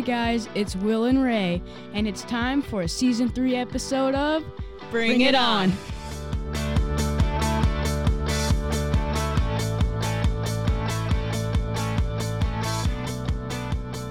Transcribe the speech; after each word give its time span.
Hey 0.00 0.06
guys, 0.06 0.48
it's 0.54 0.74
Will 0.76 1.04
and 1.04 1.22
Ray, 1.22 1.60
and 1.92 2.08
it's 2.08 2.22
time 2.22 2.62
for 2.62 2.80
a 2.80 2.88
season 2.88 3.28
three 3.28 3.54
episode 3.54 4.14
of 4.14 4.42
Bring, 4.90 5.20
it, 5.20 5.34
on. 5.34 5.72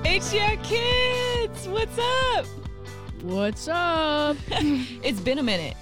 HDR 0.04 0.64
kids, 0.64 1.68
what's 1.68 1.98
up? 1.98 2.46
What's 3.24 3.68
up? 3.68 4.38
It's 5.04 5.20
been 5.20 5.40
a 5.40 5.44
minute. 5.44 5.76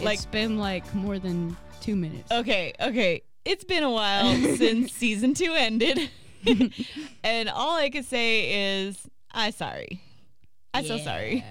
Like- 0.00 0.14
it's 0.14 0.24
been 0.24 0.56
like 0.56 0.94
more 0.94 1.18
than 1.18 1.58
two 1.82 1.94
minutes. 1.94 2.32
Okay, 2.32 2.72
okay. 2.80 3.20
It's 3.44 3.64
been 3.64 3.82
a 3.82 3.90
while 3.90 4.34
since 4.56 4.92
season 4.92 5.34
two 5.34 5.52
ended. 5.52 6.08
and 7.22 7.50
all 7.50 7.76
I 7.76 7.90
could 7.90 8.06
say 8.06 8.86
is, 8.86 9.10
I'm 9.32 9.52
sorry. 9.52 10.02
I'm 10.74 10.84
so 10.84 10.98
sorry. 10.98 11.44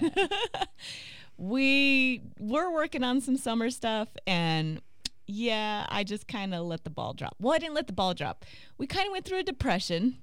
we 1.37 2.21
were 2.39 2.71
working 2.71 3.03
on 3.03 3.21
some 3.21 3.37
summer 3.37 3.69
stuff 3.69 4.09
and 4.25 4.81
yeah, 5.27 5.85
I 5.89 6.03
just 6.03 6.27
kind 6.27 6.53
of 6.53 6.65
let 6.65 6.83
the 6.83 6.89
ball 6.89 7.13
drop. 7.13 7.35
Well, 7.39 7.53
I 7.53 7.57
didn't 7.57 7.75
let 7.75 7.87
the 7.87 7.93
ball 7.93 8.13
drop. 8.13 8.45
We 8.77 8.87
kind 8.87 9.07
of 9.07 9.11
went 9.11 9.25
through 9.25 9.39
a 9.39 9.43
depression. 9.43 10.17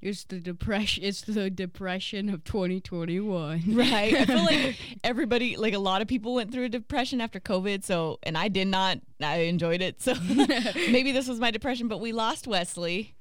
It's 0.00 0.24
the 0.24 0.40
depression. 0.40 1.04
It's 1.04 1.22
the 1.22 1.48
depression 1.48 2.28
of 2.28 2.42
2021. 2.44 3.62
Right. 3.68 4.14
I 4.14 4.24
feel 4.24 4.44
like 4.44 4.76
everybody, 5.04 5.56
like 5.56 5.74
a 5.74 5.78
lot 5.78 6.02
of 6.02 6.08
people 6.08 6.34
went 6.34 6.50
through 6.50 6.64
a 6.64 6.68
depression 6.68 7.20
after 7.20 7.38
COVID. 7.38 7.84
So, 7.84 8.18
and 8.24 8.36
I 8.36 8.48
did 8.48 8.66
not, 8.66 8.98
I 9.22 9.36
enjoyed 9.42 9.80
it. 9.80 10.02
So 10.02 10.14
maybe 10.74 11.12
this 11.12 11.28
was 11.28 11.38
my 11.38 11.52
depression, 11.52 11.86
but 11.86 12.00
we 12.00 12.12
lost 12.12 12.48
Wesley. 12.48 13.14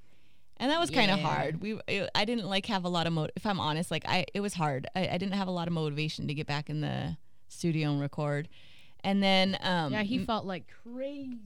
And 0.57 0.69
that 0.71 0.79
was 0.79 0.91
kind 0.91 1.09
of 1.09 1.19
hard. 1.19 1.61
We, 1.61 1.79
I 2.13 2.25
didn't 2.25 2.45
like 2.47 2.67
have 2.67 2.83
a 2.85 2.89
lot 2.89 3.07
of, 3.07 3.13
mo- 3.13 3.29
if 3.35 3.45
I'm 3.45 3.59
honest, 3.59 3.89
like 3.89 4.03
I, 4.07 4.25
it 4.33 4.41
was 4.41 4.53
hard. 4.53 4.87
I, 4.95 5.07
I 5.07 5.17
didn't 5.17 5.33
have 5.33 5.47
a 5.47 5.51
lot 5.51 5.67
of 5.67 5.73
motivation 5.73 6.27
to 6.27 6.33
get 6.35 6.45
back 6.45 6.69
in 6.69 6.81
the 6.81 7.17
studio 7.47 7.89
and 7.89 7.99
record. 7.99 8.47
And 9.03 9.23
then, 9.23 9.57
um, 9.61 9.91
Yeah, 9.91 10.03
he 10.03 10.19
felt 10.19 10.45
like 10.45 10.65
crazy. 10.83 11.39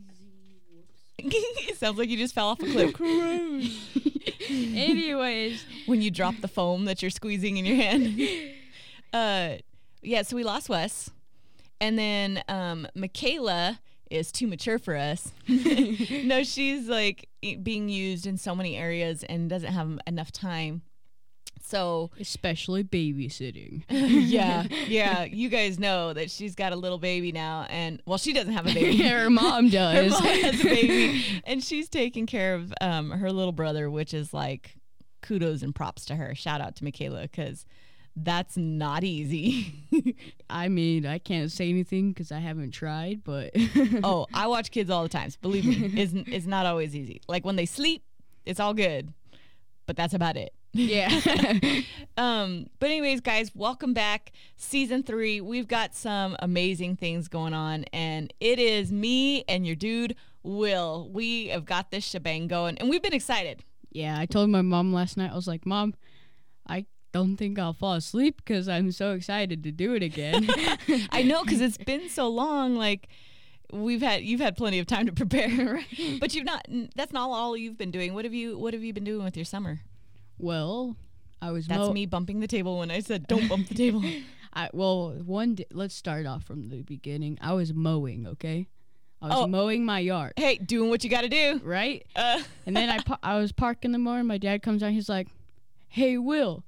it 1.18 1.78
sounds 1.78 1.98
like 1.98 2.10
you 2.10 2.18
just 2.18 2.36
fell 2.36 2.50
off 2.50 2.62
a 2.62 2.92
cliff 2.92 3.00
Anyways, 4.50 5.64
when 5.86 6.02
you 6.02 6.12
drop 6.12 6.36
the 6.42 6.48
foam 6.48 6.86
that 6.86 7.02
you're 7.02 7.10
squeezing 7.10 7.58
in 7.58 7.66
your 7.66 7.78
hand. 7.78 8.20
uh, 9.14 9.56
yeah, 10.02 10.22
so 10.24 10.36
we 10.36 10.44
lost 10.44 10.68
Wes. 10.68 11.10
And 11.80 11.98
then 11.98 12.44
um, 12.48 12.88
Michaela 12.96 13.80
is 14.10 14.32
too 14.32 14.48
mature 14.48 14.80
for 14.80 14.96
us. 14.96 15.32
no, 15.48 16.44
she's 16.44 16.88
like 16.88 17.30
being 17.62 17.90
used 17.90 18.26
in 18.26 18.38
so 18.38 18.56
many 18.56 18.78
areas 18.78 19.24
and 19.24 19.50
doesn't 19.50 19.72
have 19.72 20.00
enough 20.08 20.32
time. 20.32 20.82
So, 21.62 22.12
especially 22.20 22.84
babysitting. 22.84 23.84
yeah, 23.90 24.64
yeah, 24.88 25.24
you 25.24 25.50
guys 25.50 25.80
know 25.80 26.14
that 26.14 26.30
she's 26.30 26.54
got 26.54 26.74
a 26.74 26.76
little 26.76 27.00
baby 27.00 27.32
now. 27.32 27.66
And, 27.70 28.04
well, 28.06 28.20
she 28.20 28.34
doesn't 28.34 28.54
have 28.54 28.68
a 28.68 28.74
baby. 28.74 28.98
Her 29.10 29.32
mom 29.32 29.70
does. 29.70 30.14
her 30.14 30.24
mom 30.24 30.42
has 30.42 30.62
a 30.62 30.64
baby, 30.64 31.26
and 31.44 31.64
she's 31.64 31.90
taking 31.90 32.28
care 32.28 32.54
of 32.54 32.72
um, 32.82 33.10
her 33.10 33.32
little 33.32 33.52
brother, 33.52 33.90
which 33.90 34.14
is 34.14 34.32
like 34.32 34.76
kudos 35.24 35.64
and 35.64 35.74
props 35.74 36.06
to 36.06 36.16
her. 36.16 36.36
Shout 36.36 36.62
out 36.62 36.76
to 36.76 36.84
Michaela 36.84 37.24
because 37.24 37.66
that's 38.16 38.56
not 38.58 39.04
easy. 39.04 40.16
I 40.50 40.70
mean, 40.70 41.06
I 41.06 41.18
can't 41.18 41.52
say 41.52 41.70
anything 41.70 42.10
because 42.10 42.32
I 42.32 42.40
haven't 42.40 42.72
tried, 42.72 43.24
but 43.24 43.52
oh, 44.04 44.28
I 44.34 44.48
watch 44.48 44.72
kids 44.72 44.90
all 44.90 45.04
the 45.04 45.10
time. 45.10 45.30
so 45.30 45.38
Believe 45.42 45.66
me, 45.66 46.02
it's, 46.02 46.14
it's 46.28 46.46
not 46.46 46.66
always 46.66 46.96
easy. 46.96 47.22
Like 47.28 47.46
when 47.46 47.56
they 47.56 47.66
sleep, 47.66 48.04
it's 48.46 48.60
all 48.60 48.74
good, 48.74 49.14
but 49.86 49.96
that's 49.98 50.14
about 50.14 50.38
it. 50.38 50.54
yeah. 50.74 51.10
Um, 52.18 52.68
but 52.80 52.90
anyways, 52.92 53.20
guys, 53.20 53.52
welcome 53.54 53.94
back. 53.94 54.32
Season 54.56 55.04
three. 55.04 55.42
We've 55.42 55.68
got 55.68 55.94
some 55.94 56.38
amazing 56.40 56.96
things 56.96 57.28
going 57.28 57.54
on, 57.54 57.84
and 57.92 58.34
it 58.40 58.58
is 58.58 58.90
me 58.90 59.44
and 59.50 59.68
your 59.68 59.76
dude 59.76 60.16
Will. 60.42 61.10
We 61.12 61.48
have 61.48 61.66
got 61.66 61.92
this 61.92 62.06
shebang 62.06 62.48
going, 62.48 62.78
and 62.78 62.90
we've 62.90 63.04
been 63.04 63.14
excited. 63.14 63.66
Yeah, 63.92 64.18
I 64.18 64.26
told 64.26 64.50
my 64.50 64.62
mom 64.62 64.94
last 64.94 65.18
night. 65.18 65.30
I 65.30 65.36
was 65.36 65.46
like, 65.46 65.66
"Mom, 65.66 65.94
don't 67.16 67.38
think 67.38 67.58
I'll 67.58 67.74
fall 67.74 67.94
asleep 67.94 68.38
because 68.38 68.68
I'm 68.68 68.92
so 68.92 69.12
excited 69.14 69.64
to 69.64 69.72
do 69.72 69.94
it 69.96 70.04
again." 70.04 70.48
I 71.12 71.24
know 71.24 71.44
because 71.44 71.62
it's 71.62 71.78
been 71.78 72.10
so 72.10 72.28
long. 72.28 72.76
Like 72.76 73.08
we've 73.72 74.02
had, 74.02 74.24
you've 74.24 74.42
had 74.42 74.56
plenty 74.58 74.80
of 74.80 74.86
time 74.88 75.06
to 75.08 75.14
prepare, 75.24 75.80
but 76.20 76.36
you've 76.36 76.46
not. 76.46 76.66
That's 76.96 77.14
not 77.14 77.30
all 77.30 77.56
you've 77.58 77.78
been 77.78 77.92
doing. 77.92 78.14
What 78.14 78.26
have 78.26 78.34
you? 78.34 78.58
What 78.58 78.74
have 78.74 78.84
you 78.84 78.94
been 78.94 79.04
doing 79.06 79.24
with 79.24 79.36
your 79.38 79.46
summer? 79.46 79.82
well, 80.38 80.96
I 81.42 81.52
was 81.52 81.68
That's 81.68 81.80
mow- 81.80 81.94
me 81.94 82.06
bumping 82.06 82.40
the 82.42 82.48
table 82.48 82.80
when 82.80 82.92
I 82.92 83.00
said 83.00 83.28
don't 83.28 83.48
bump 83.48 83.68
the 83.70 83.76
table. 83.76 84.04
I 84.54 84.70
well, 84.74 85.12
one 85.26 85.56
day, 85.56 85.66
let's 85.72 85.96
start 85.96 86.26
off 86.26 86.44
from 86.44 86.70
the 86.70 86.82
beginning. 86.82 87.38
I 87.42 87.54
was 87.54 87.74
mowing, 87.74 88.26
okay? 88.28 88.68
I 89.22 89.28
was 89.30 89.38
Oh. 89.40 89.48
mowing 89.48 89.86
my 89.86 90.00
yard, 90.00 90.34
hey, 90.38 90.58
doing 90.58 90.90
what 90.90 91.04
you 91.04 91.10
got 91.10 91.22
to 91.22 91.30
do. 91.30 91.60
right? 91.64 92.06
Uh, 92.16 92.42
And 92.66 92.76
then 92.76 92.90
I 92.90 93.00
pa- 93.00 93.20
I 93.24 93.38
was 93.38 93.52
parking 93.52 93.92
the 93.94 93.98
mower. 93.98 94.20
and 94.20 94.28
My 94.28 94.38
dad 94.38 94.62
comes 94.62 94.84
out. 94.84 94.92
He's 94.92 95.10
like, 95.10 95.28
"Hey, 95.88 96.18
Will, 96.18 96.64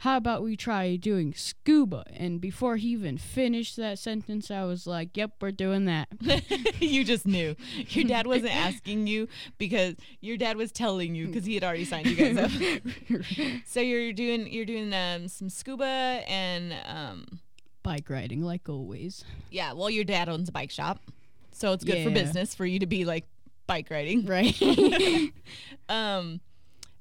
how 0.00 0.16
about 0.16 0.42
we 0.42 0.56
try 0.56 0.96
doing 0.96 1.34
scuba?" 1.34 2.04
And 2.14 2.40
before 2.40 2.76
he 2.76 2.88
even 2.88 3.16
finished 3.18 3.76
that 3.76 3.98
sentence, 3.98 4.50
I 4.50 4.64
was 4.64 4.86
like, 4.86 5.16
"Yep, 5.16 5.32
we're 5.40 5.50
doing 5.52 5.84
that." 5.86 6.08
you 6.80 7.04
just 7.04 7.26
knew. 7.26 7.56
Your 7.88 8.04
dad 8.04 8.26
wasn't 8.26 8.54
asking 8.54 9.06
you 9.06 9.28
because 9.58 9.94
your 10.20 10.36
dad 10.36 10.56
was 10.56 10.72
telling 10.72 11.14
you 11.14 11.26
because 11.26 11.44
he 11.44 11.54
had 11.54 11.64
already 11.64 11.84
signed 11.84 12.06
you 12.06 12.16
guys 12.16 12.36
up. 12.36 12.50
so 13.66 13.80
you're 13.80 14.12
doing 14.12 14.52
you're 14.52 14.64
doing 14.64 14.92
um, 14.92 15.28
some 15.28 15.48
scuba 15.48 16.22
and 16.28 16.74
um, 16.86 17.40
Bike 17.82 18.10
riding, 18.10 18.42
like 18.42 18.68
always. 18.68 19.24
yeah. 19.50 19.72
Well, 19.72 19.88
your 19.90 20.04
dad 20.04 20.28
owns 20.28 20.48
a 20.48 20.52
bike 20.52 20.70
shop, 20.70 21.00
so 21.52 21.72
it's 21.72 21.84
good 21.84 22.04
for 22.04 22.10
business 22.10 22.54
for 22.54 22.66
you 22.66 22.78
to 22.80 22.86
be 22.86 23.04
like 23.04 23.24
bike 23.66 23.88
riding. 23.90 24.26
Right. 24.26 24.54
Um, 25.88 26.40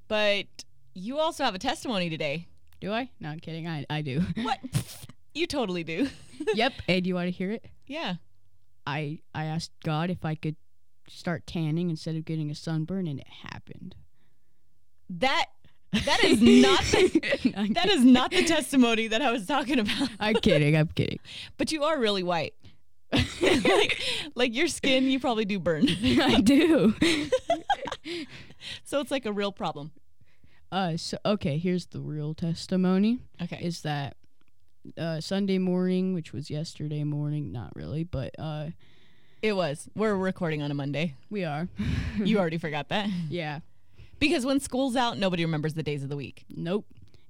but 0.08 0.48
you 0.96 1.20
also 1.20 1.44
have 1.44 1.54
a 1.56 1.60
testimony 1.60 2.10
today. 2.10 2.48
Do 2.80 2.92
I? 2.94 3.10
No, 3.20 3.30
I'm 3.30 3.40
kidding. 3.40 3.68
I 3.68 3.86
I 3.90 4.02
do. 4.02 4.22
What? 4.42 4.60
you 5.34 5.48
totally 5.48 5.84
do. 5.84 6.10
yep. 6.54 6.74
Hey, 6.88 7.02
do 7.02 7.08
you 7.08 7.16
want 7.16 7.28
to 7.28 7.32
hear 7.32 7.52
it? 7.52 7.66
yeah. 7.86 8.16
I 8.88 9.20
I 9.36 9.46
asked 9.46 9.72
God 9.84 10.10
if 10.10 10.26
I 10.26 10.36
could 10.36 10.56
start 11.08 11.46
tanning 11.46 11.90
instead 11.90 12.16
of 12.16 12.26
getting 12.26 12.50
a 12.50 12.56
sunburn, 12.56 13.08
and 13.08 13.20
it 13.20 13.28
happened. 13.28 13.96
That 15.10 15.46
that 15.92 16.24
is 16.24 16.42
not 16.42 16.80
the, 16.86 17.54
I'm, 17.56 17.74
that 17.74 17.90
is 17.90 18.04
not 18.04 18.32
the 18.32 18.44
testimony 18.44 19.08
that 19.08 19.22
I 19.22 19.32
was 19.32 19.46
talking 19.46 19.80
about. 19.80 20.10
I'm 20.20 20.36
kidding. 20.36 20.76
I'm 20.76 20.88
kidding. 20.88 21.20
But 21.58 21.72
you 21.72 21.84
are 21.84 22.00
really 22.00 22.24
white. 22.24 22.54
like, 23.42 24.02
like 24.36 24.56
your 24.56 24.68
skin, 24.68 25.06
you 25.06 25.20
probably 25.20 25.46
do 25.46 25.60
burn. 25.60 25.88
I 25.90 26.42
do. 26.42 26.94
So 28.84 29.00
it's 29.00 29.12
like 29.12 29.26
a 29.26 29.32
real 29.32 29.52
problem. 29.52 29.92
Uh, 30.72 30.96
so 30.98 31.18
okay, 31.26 31.58
here's 31.58 31.88
the 31.88 32.00
real 32.00 32.34
testimony. 32.34 33.20
Okay. 33.42 33.60
Is 33.62 33.82
that 33.82 34.16
uh 34.98 35.20
Sunday 35.20 35.58
morning, 35.58 36.14
which 36.14 36.32
was 36.34 36.50
yesterday 36.50 37.04
morning? 37.04 37.52
Not 37.52 37.76
really, 37.76 38.04
but 38.04 38.36
uh, 38.38 38.68
It 39.42 39.54
was. 39.54 39.90
We're 39.96 40.16
recording 40.16 40.62
on 40.62 40.70
a 40.72 40.74
Monday. 40.76 41.16
we 41.30 41.44
are. 41.44 41.68
You 42.24 42.38
already 42.38 42.58
forgot 42.58 42.90
that. 42.90 43.10
yeah. 43.30 43.60
Because 44.20 44.46
when 44.46 44.60
school's 44.60 44.98
out, 44.98 45.18
nobody 45.18 45.46
remembers 45.46 45.74
the 45.76 45.84
days 45.84 46.04
of 46.04 46.10
the 46.10 46.18
week. 46.18 46.44
Nope. 46.50 46.86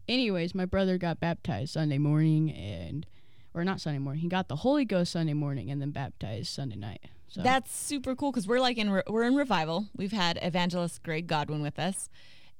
Anyways, 0.07 0.55
my 0.55 0.65
brother 0.65 0.97
got 0.97 1.19
baptized 1.19 1.73
Sunday 1.73 1.99
morning, 1.99 2.49
and 2.51 3.05
or 3.53 3.63
not 3.63 3.79
Sunday 3.79 3.99
morning. 3.99 4.21
He 4.23 4.27
got 4.27 4.47
the 4.47 4.55
Holy 4.57 4.85
Ghost 4.85 5.11
Sunday 5.11 5.33
morning, 5.33 5.69
and 5.69 5.79
then 5.79 5.91
baptized 5.91 6.47
Sunday 6.47 6.75
night. 6.77 7.01
So 7.27 7.43
That's 7.43 7.71
super 7.75 8.15
cool 8.15 8.31
because 8.31 8.47
we're 8.47 8.59
like 8.59 8.79
in 8.79 8.89
re- 8.89 9.03
we're 9.07 9.23
in 9.23 9.35
revival. 9.35 9.85
We've 9.95 10.11
had 10.11 10.39
evangelist 10.41 11.03
Greg 11.03 11.27
Godwin 11.27 11.61
with 11.61 11.77
us, 11.77 12.09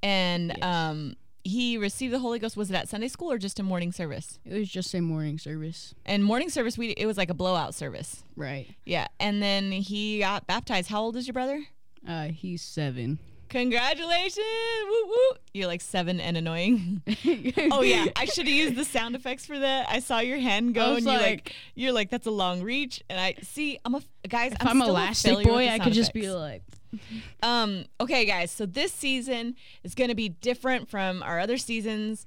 and 0.03 0.49
Yes. 0.49 0.63
um, 0.63 1.15
he 1.43 1.77
received 1.77 2.13
the 2.13 2.19
Holy 2.19 2.37
Ghost. 2.39 2.57
Was 2.57 2.69
it 2.69 2.75
at 2.75 2.89
Sunday 2.89 3.07
school 3.07 3.31
or 3.31 3.37
just 3.37 3.59
a 3.59 3.63
morning 3.63 3.91
service? 3.91 4.39
it 4.45 4.53
was 4.57 4.69
just 4.69 4.93
a 4.93 5.01
morning 5.01 5.37
service, 5.39 5.93
And 6.05 6.23
morning 6.23 6.49
service, 6.49 6.77
we 6.77 6.89
it 6.91 7.05
was 7.05 7.17
like 7.17 7.29
a 7.29 7.33
blowout 7.33 7.73
service. 7.73 8.23
right? 8.35 8.67
Yeah, 8.85 9.07
and 9.19 9.41
then 9.41 9.71
he 9.71 10.19
got 10.19 10.45
baptized. 10.47 10.89
How 10.89 11.01
old 11.01 11.15
is 11.15 11.27
your 11.27 11.33
brother? 11.33 11.63
Uh, 12.07 12.27
he's 12.29 12.61
seven. 12.61 13.19
Congratulations! 13.49 14.45
Woo 14.85 15.07
woo! 15.07 15.37
You're 15.53 15.67
like 15.67 15.81
seven 15.81 16.19
and 16.19 16.37
annoying. 16.37 17.01
oh 17.71 17.81
yeah, 17.81 18.05
I 18.15 18.25
should 18.25 18.47
have 18.47 18.55
used 18.55 18.75
the 18.75 18.85
sound 18.85 19.15
effects 19.15 19.45
for 19.45 19.57
that. 19.57 19.87
I 19.89 19.99
saw 19.99 20.19
your 20.19 20.37
hand 20.37 20.75
go, 20.75 20.85
and 20.85 20.95
was 20.95 21.05
you're 21.05 21.13
like, 21.13 21.21
like- 21.21 21.55
you're 21.75 21.91
like, 21.91 22.09
that's 22.09 22.27
a 22.27 22.31
long 22.31 22.61
reach. 22.61 23.03
And 23.09 23.19
I 23.19 23.35
see, 23.41 23.79
I'm 23.83 23.95
a 23.95 24.01
guys. 24.27 24.53
If 24.53 24.61
I'm, 24.61 24.69
I'm, 24.69 24.77
still 24.81 24.89
Elastic 24.89 25.43
Boy, 25.43 25.67
I 25.67 25.79
could 25.79 25.93
just 25.93 26.13
be 26.13 26.29
like, 26.29 26.63
Um, 27.43 27.85
okay, 27.99 28.25
guys. 28.25 28.51
So 28.51 28.65
this 28.65 28.91
season 28.91 29.55
is 29.83 29.95
going 29.95 30.09
to 30.09 30.15
be 30.15 30.29
different 30.29 30.89
from 30.89 31.23
our 31.23 31.39
other 31.39 31.57
seasons. 31.57 32.25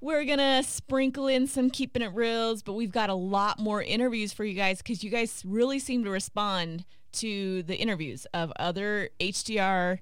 We're 0.00 0.24
going 0.24 0.38
to 0.38 0.62
sprinkle 0.62 1.26
in 1.26 1.46
some 1.46 1.70
keeping 1.70 2.02
it 2.02 2.14
reals, 2.14 2.62
but 2.62 2.72
we've 2.72 2.92
got 2.92 3.10
a 3.10 3.14
lot 3.14 3.58
more 3.58 3.82
interviews 3.82 4.32
for 4.32 4.44
you 4.44 4.54
guys 4.54 4.78
because 4.78 5.04
you 5.04 5.10
guys 5.10 5.42
really 5.46 5.78
seem 5.78 6.04
to 6.04 6.10
respond 6.10 6.84
to 7.12 7.62
the 7.64 7.76
interviews 7.76 8.26
of 8.32 8.52
other 8.56 9.10
HDR 9.20 9.98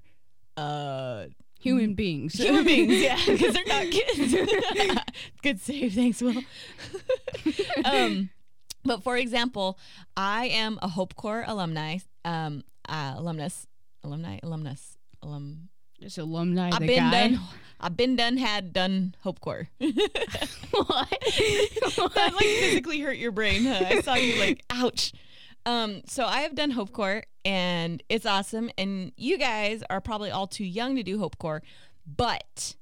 uh, 0.59 1.25
Human 1.59 1.93
beings. 1.93 2.33
Human 2.39 2.63
beings, 2.63 2.93
yeah, 2.93 3.19
because 3.27 3.53
they're 3.53 3.65
not 3.67 3.83
kids. 3.91 4.35
Good 5.43 5.59
save, 5.59 5.93
thanks, 5.93 6.21
Will. 6.21 6.41
um, 7.83 8.29
but 8.85 9.03
for 9.03 9.17
example, 9.17 9.77
I 10.15 10.45
am 10.47 10.79
a 10.81 10.87
Hope 10.87 11.15
Corps 11.15 11.43
alumni, 11.45 11.97
um, 12.23 12.63
uh, 12.87 13.15
alumnus, 13.17 13.67
alumni, 14.03 14.39
alumnus, 14.41 14.97
alum. 15.21 15.67
Just 16.01 16.17
alumni. 16.17 16.69
I've 16.71 16.79
been 16.79 17.11
guy. 17.11 17.27
done. 17.27 17.39
I've 17.81 17.97
been 17.97 18.15
done. 18.15 18.37
Had 18.37 18.71
done 18.71 19.15
Hope 19.21 19.41
Corps. 19.41 19.67
what? 19.79 21.09
that 21.09 22.31
like 22.33 22.45
physically 22.45 23.01
hurt 23.01 23.17
your 23.17 23.33
brain. 23.33 23.65
Huh? 23.65 23.83
I 23.85 23.99
saw 23.99 24.13
you 24.13 24.39
like, 24.39 24.63
ouch. 24.69 25.11
Um, 25.65 26.01
so 26.05 26.25
I 26.25 26.41
have 26.41 26.55
done 26.55 26.71
Hope 26.71 26.91
Corps 26.91 27.23
and 27.45 28.03
it's 28.09 28.25
awesome. 28.25 28.69
And 28.77 29.11
you 29.17 29.37
guys 29.37 29.83
are 29.89 30.01
probably 30.01 30.31
all 30.31 30.47
too 30.47 30.65
young 30.65 30.95
to 30.95 31.03
do 31.03 31.19
Hope 31.19 31.37
Corps, 31.37 31.61
but 32.05 32.75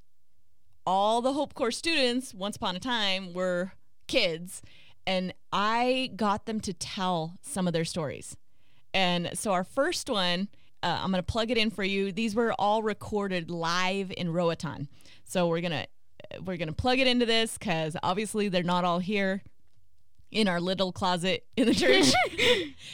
all 0.85 1.21
the 1.21 1.33
Hope 1.33 1.53
Corps 1.53 1.71
students 1.71 2.33
once 2.33 2.55
upon 2.55 2.75
a 2.75 2.79
time 2.79 3.33
were 3.33 3.73
kids, 4.07 4.61
and 5.05 5.33
I 5.51 6.11
got 6.15 6.45
them 6.45 6.59
to 6.61 6.73
tell 6.73 7.37
some 7.41 7.67
of 7.67 7.73
their 7.73 7.85
stories. 7.85 8.37
And 8.93 9.31
so 9.33 9.51
our 9.51 9.63
first 9.63 10.09
one, 10.09 10.47
uh, 10.81 10.99
I'm 11.01 11.11
gonna 11.11 11.23
plug 11.23 11.51
it 11.51 11.57
in 11.57 11.69
for 11.69 11.83
you. 11.83 12.11
These 12.11 12.35
were 12.35 12.53
all 12.53 12.83
recorded 12.83 13.51
live 13.51 14.11
in 14.15 14.31
Roatan. 14.31 14.87
So 15.25 15.47
we're 15.47 15.61
gonna 15.61 15.87
we're 16.43 16.57
gonna 16.57 16.73
plug 16.73 16.99
it 16.99 17.07
into 17.07 17.25
this 17.25 17.57
because 17.57 17.95
obviously 18.01 18.47
they're 18.47 18.63
not 18.63 18.85
all 18.85 18.99
here 18.99 19.43
in 20.31 20.47
our 20.47 20.59
little 20.59 20.91
closet 20.91 21.45
in 21.55 21.67
the 21.67 21.73
church. 21.73 22.13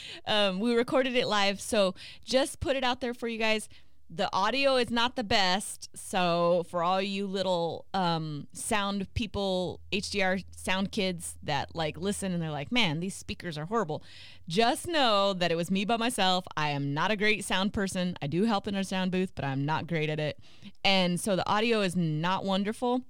um, 0.26 0.60
we 0.60 0.74
recorded 0.74 1.14
it 1.14 1.26
live, 1.26 1.60
so 1.60 1.94
just 2.24 2.60
put 2.60 2.76
it 2.76 2.84
out 2.84 3.00
there 3.00 3.14
for 3.14 3.28
you 3.28 3.38
guys. 3.38 3.68
The 4.10 4.28
audio 4.32 4.76
is 4.76 4.90
not 4.90 5.16
the 5.16 5.24
best, 5.24 5.88
so 5.94 6.64
for 6.68 6.84
all 6.84 7.00
you 7.00 7.26
little 7.26 7.86
um, 7.94 8.46
sound 8.52 9.12
people, 9.14 9.80
HDR 9.92 10.44
sound 10.54 10.92
kids 10.92 11.36
that 11.42 11.74
like 11.74 11.96
listen 11.96 12.32
and 12.32 12.40
they're 12.40 12.50
like, 12.50 12.70
"Man, 12.70 13.00
these 13.00 13.14
speakers 13.14 13.58
are 13.58 13.64
horrible." 13.64 14.02
Just 14.46 14.86
know 14.86 15.32
that 15.32 15.50
it 15.50 15.56
was 15.56 15.70
me 15.70 15.84
by 15.84 15.96
myself. 15.96 16.44
I 16.56 16.68
am 16.68 16.94
not 16.94 17.10
a 17.10 17.16
great 17.16 17.44
sound 17.44 17.72
person. 17.72 18.16
I 18.22 18.26
do 18.26 18.44
help 18.44 18.68
in 18.68 18.76
a 18.76 18.84
sound 18.84 19.10
booth, 19.10 19.32
but 19.34 19.44
I'm 19.44 19.64
not 19.64 19.88
great 19.88 20.10
at 20.10 20.20
it, 20.20 20.38
and 20.84 21.18
so 21.18 21.34
the 21.34 21.48
audio 21.48 21.80
is 21.80 21.96
not 21.96 22.44
wonderful. 22.44 23.02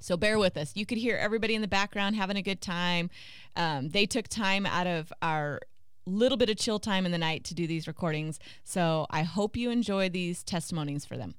So 0.00 0.16
bear 0.16 0.38
with 0.38 0.56
us. 0.56 0.72
You 0.74 0.86
could 0.86 0.98
hear 0.98 1.16
everybody 1.16 1.54
in 1.54 1.62
the 1.62 1.68
background 1.68 2.16
having 2.16 2.36
a 2.36 2.42
good 2.42 2.60
time. 2.60 3.10
Um, 3.56 3.88
they 3.88 4.06
took 4.06 4.28
time 4.28 4.66
out 4.66 4.86
of 4.86 5.12
our 5.22 5.60
little 6.06 6.36
bit 6.36 6.48
of 6.48 6.56
chill 6.56 6.78
time 6.78 7.04
in 7.04 7.12
the 7.12 7.18
night 7.18 7.44
to 7.44 7.54
do 7.54 7.66
these 7.66 7.86
recordings. 7.86 8.38
So 8.64 9.06
I 9.10 9.22
hope 9.22 9.56
you 9.56 9.70
enjoy 9.70 10.08
these 10.08 10.42
testimonies 10.42 11.04
for 11.04 11.16
them. 11.16 11.34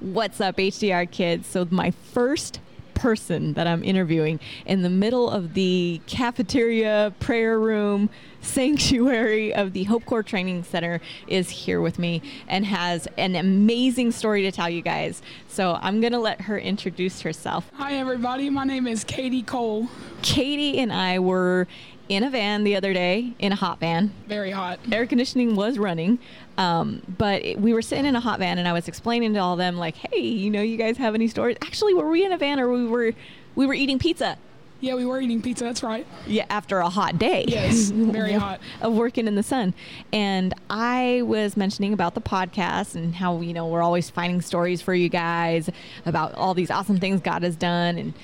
What's 0.00 0.40
up, 0.40 0.56
HDR 0.56 1.10
kids? 1.10 1.46
So 1.46 1.66
my 1.70 1.90
first 1.90 2.60
person 3.00 3.54
that 3.54 3.66
I'm 3.66 3.82
interviewing 3.82 4.38
in 4.66 4.82
the 4.82 4.90
middle 4.90 5.30
of 5.30 5.54
the 5.54 6.02
cafeteria, 6.06 7.14
prayer 7.18 7.58
room, 7.58 8.10
sanctuary 8.42 9.54
of 9.54 9.72
the 9.72 9.84
Hope 9.84 10.04
Corps 10.04 10.22
Training 10.22 10.64
Center 10.64 11.00
is 11.26 11.48
here 11.48 11.80
with 11.80 11.98
me 11.98 12.20
and 12.46 12.66
has 12.66 13.08
an 13.16 13.36
amazing 13.36 14.12
story 14.12 14.42
to 14.42 14.52
tell 14.52 14.68
you 14.68 14.82
guys. 14.82 15.22
So 15.48 15.78
I'm 15.80 16.00
going 16.00 16.12
to 16.12 16.18
let 16.18 16.42
her 16.42 16.58
introduce 16.58 17.22
herself. 17.22 17.70
Hi, 17.74 17.94
everybody. 17.94 18.50
My 18.50 18.64
name 18.64 18.86
is 18.86 19.02
Katie 19.02 19.42
Cole. 19.42 19.88
Katie 20.20 20.78
and 20.78 20.92
I 20.92 21.18
were 21.20 21.66
in 22.10 22.24
a 22.24 22.28
van 22.28 22.64
the 22.64 22.74
other 22.74 22.92
day, 22.92 23.32
in 23.38 23.52
a 23.52 23.54
hot 23.54 23.78
van. 23.78 24.12
Very 24.26 24.50
hot. 24.50 24.80
Air 24.90 25.06
conditioning 25.06 25.54
was 25.54 25.78
running, 25.78 26.18
um, 26.60 27.00
but 27.16 27.42
it, 27.42 27.58
we 27.58 27.72
were 27.72 27.80
sitting 27.80 28.04
in 28.04 28.14
a 28.14 28.20
hot 28.20 28.38
van, 28.38 28.58
and 28.58 28.68
I 28.68 28.74
was 28.74 28.86
explaining 28.86 29.32
to 29.32 29.40
all 29.40 29.56
them, 29.56 29.78
like, 29.78 29.96
"Hey, 29.96 30.20
you 30.20 30.50
know, 30.50 30.60
you 30.60 30.76
guys 30.76 30.98
have 30.98 31.14
any 31.14 31.26
stories? 31.26 31.56
Actually, 31.62 31.94
were 31.94 32.10
we 32.10 32.22
in 32.22 32.32
a 32.32 32.38
van 32.38 32.60
or 32.60 32.70
we 32.70 32.86
were 32.86 33.12
we 33.54 33.66
were 33.66 33.72
eating 33.72 33.98
pizza? 33.98 34.36
Yeah, 34.82 34.94
we 34.94 35.04
were 35.06 35.20
eating 35.20 35.40
pizza. 35.42 35.64
That's 35.64 35.82
right. 35.82 36.06
Yeah, 36.26 36.46
after 36.50 36.78
a 36.78 36.88
hot 36.88 37.18
day. 37.18 37.44
Yes, 37.48 37.90
very 37.94 38.32
hot. 38.32 38.60
of 38.80 38.94
working 38.94 39.26
in 39.26 39.34
the 39.34 39.42
sun. 39.42 39.74
And 40.12 40.54
I 40.70 41.22
was 41.24 41.56
mentioning 41.56 41.92
about 41.92 42.14
the 42.14 42.20
podcast 42.22 42.94
and 42.94 43.14
how, 43.14 43.40
you 43.40 43.52
know, 43.52 43.66
we're 43.66 43.82
always 43.82 44.08
finding 44.08 44.40
stories 44.40 44.80
for 44.80 44.94
you 44.94 45.10
guys 45.10 45.68
about 46.06 46.34
all 46.34 46.54
these 46.54 46.70
awesome 46.70 46.98
things 46.98 47.20
God 47.20 47.42
has 47.42 47.56
done. 47.56 47.98
And 47.98 48.14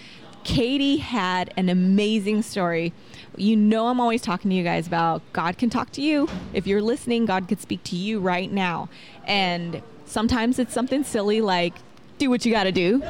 Katie 0.46 0.98
had 0.98 1.52
an 1.56 1.68
amazing 1.68 2.40
story. 2.40 2.92
You 3.36 3.56
know, 3.56 3.88
I'm 3.88 4.00
always 4.00 4.22
talking 4.22 4.48
to 4.50 4.56
you 4.56 4.62
guys 4.62 4.86
about 4.86 5.20
God 5.32 5.58
can 5.58 5.70
talk 5.70 5.90
to 5.92 6.00
you. 6.00 6.28
If 6.54 6.68
you're 6.68 6.80
listening, 6.80 7.26
God 7.26 7.48
could 7.48 7.60
speak 7.60 7.82
to 7.84 7.96
you 7.96 8.20
right 8.20 8.50
now. 8.50 8.88
And 9.24 9.82
sometimes 10.04 10.60
it's 10.60 10.72
something 10.72 11.02
silly 11.02 11.40
like, 11.40 11.74
do 12.18 12.30
what 12.30 12.46
you 12.46 12.52
got 12.52 12.64
to 12.64 12.72
do. 12.72 13.00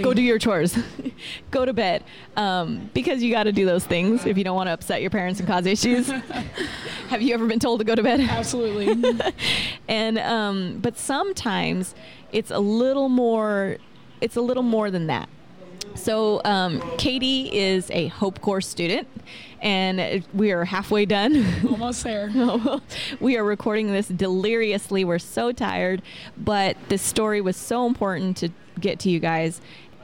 go 0.00 0.14
do 0.14 0.22
your 0.22 0.38
chores. 0.38 0.78
go 1.50 1.64
to 1.64 1.72
bed. 1.72 2.04
Um, 2.36 2.88
because 2.94 3.20
you 3.20 3.32
got 3.32 3.42
to 3.42 3.52
do 3.52 3.66
those 3.66 3.84
things 3.84 4.24
if 4.24 4.38
you 4.38 4.44
don't 4.44 4.56
want 4.56 4.68
to 4.68 4.72
upset 4.72 5.02
your 5.02 5.10
parents 5.10 5.40
and 5.40 5.48
cause 5.48 5.66
issues. 5.66 6.08
Have 7.08 7.20
you 7.20 7.34
ever 7.34 7.46
been 7.46 7.58
told 7.58 7.80
to 7.80 7.84
go 7.84 7.96
to 7.96 8.02
bed? 8.02 8.20
Absolutely. 8.20 9.20
and 9.88 10.18
um, 10.18 10.78
but 10.80 10.96
sometimes 10.96 11.96
it's 12.30 12.52
a 12.52 12.60
little 12.60 13.08
more. 13.08 13.78
It's 14.20 14.36
a 14.36 14.40
little 14.40 14.62
more 14.62 14.88
than 14.90 15.08
that. 15.08 15.28
So 15.96 16.40
um, 16.44 16.82
Katie 16.98 17.54
is 17.54 17.90
a 17.90 18.08
Hope 18.08 18.40
Corps 18.40 18.60
student, 18.60 19.08
and 19.60 20.24
we 20.34 20.52
are 20.52 20.64
halfway 20.64 21.06
done. 21.06 21.44
Almost 21.68 22.04
there. 22.04 22.30
we 23.20 23.36
are 23.36 23.44
recording 23.44 23.92
this 23.92 24.08
deliriously. 24.08 25.04
We're 25.04 25.18
so 25.18 25.52
tired, 25.52 26.02
but 26.36 26.76
this 26.88 27.02
story 27.02 27.40
was 27.40 27.56
so 27.56 27.86
important 27.86 28.36
to 28.38 28.50
get 28.78 28.98
to 29.00 29.10
you 29.10 29.18
guys. 29.18 29.60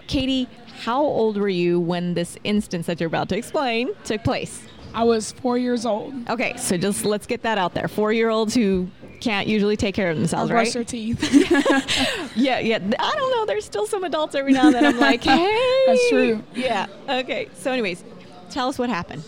Katie, 0.07 0.49
how 0.83 1.03
old 1.03 1.37
were 1.37 1.49
you 1.49 1.79
when 1.79 2.15
this 2.15 2.37
instance 2.45 2.87
that 2.87 3.01
you're 3.01 3.07
about 3.07 3.29
to 3.29 3.37
explain 3.37 3.91
took 4.05 4.25
place? 4.25 4.67
I 4.95 5.05
was 5.05 5.33
four 5.33 5.57
years 5.57 5.87
old. 5.87 6.29
Okay, 6.29 6.57
so 6.57 6.77
just 6.77 7.05
let's 7.05 7.27
get 7.27 7.43
that 7.43 7.57
out 7.57 7.75
there. 7.75 7.89
Four 7.89 8.13
year 8.13 8.29
olds 8.29 8.55
who 8.55 8.89
can't 9.23 9.47
usually 9.47 9.77
take 9.77 9.95
care 9.95 10.11
of 10.11 10.17
themselves, 10.19 10.51
brush 10.51 10.73
their 10.73 10.85
teeth. 10.85 11.21
Yeah, 12.35 12.59
yeah. 12.61 12.79
I 12.99 13.13
don't 13.17 13.31
know. 13.31 13.45
There's 13.47 13.65
still 13.65 13.87
some 13.87 14.05
adults 14.05 14.35
every 14.35 14.53
now 14.53 14.67
and 14.67 14.75
then 14.75 14.87
I'm 14.87 14.99
like, 15.11 15.23
hey. 15.23 15.85
That's 15.87 16.09
true. 16.09 16.43
Yeah. 16.55 16.87
Okay. 17.09 17.49
So, 17.55 17.71
anyways, 17.73 18.03
tell 18.51 18.69
us 18.69 18.79
what 18.79 18.89
happened. 18.89 19.23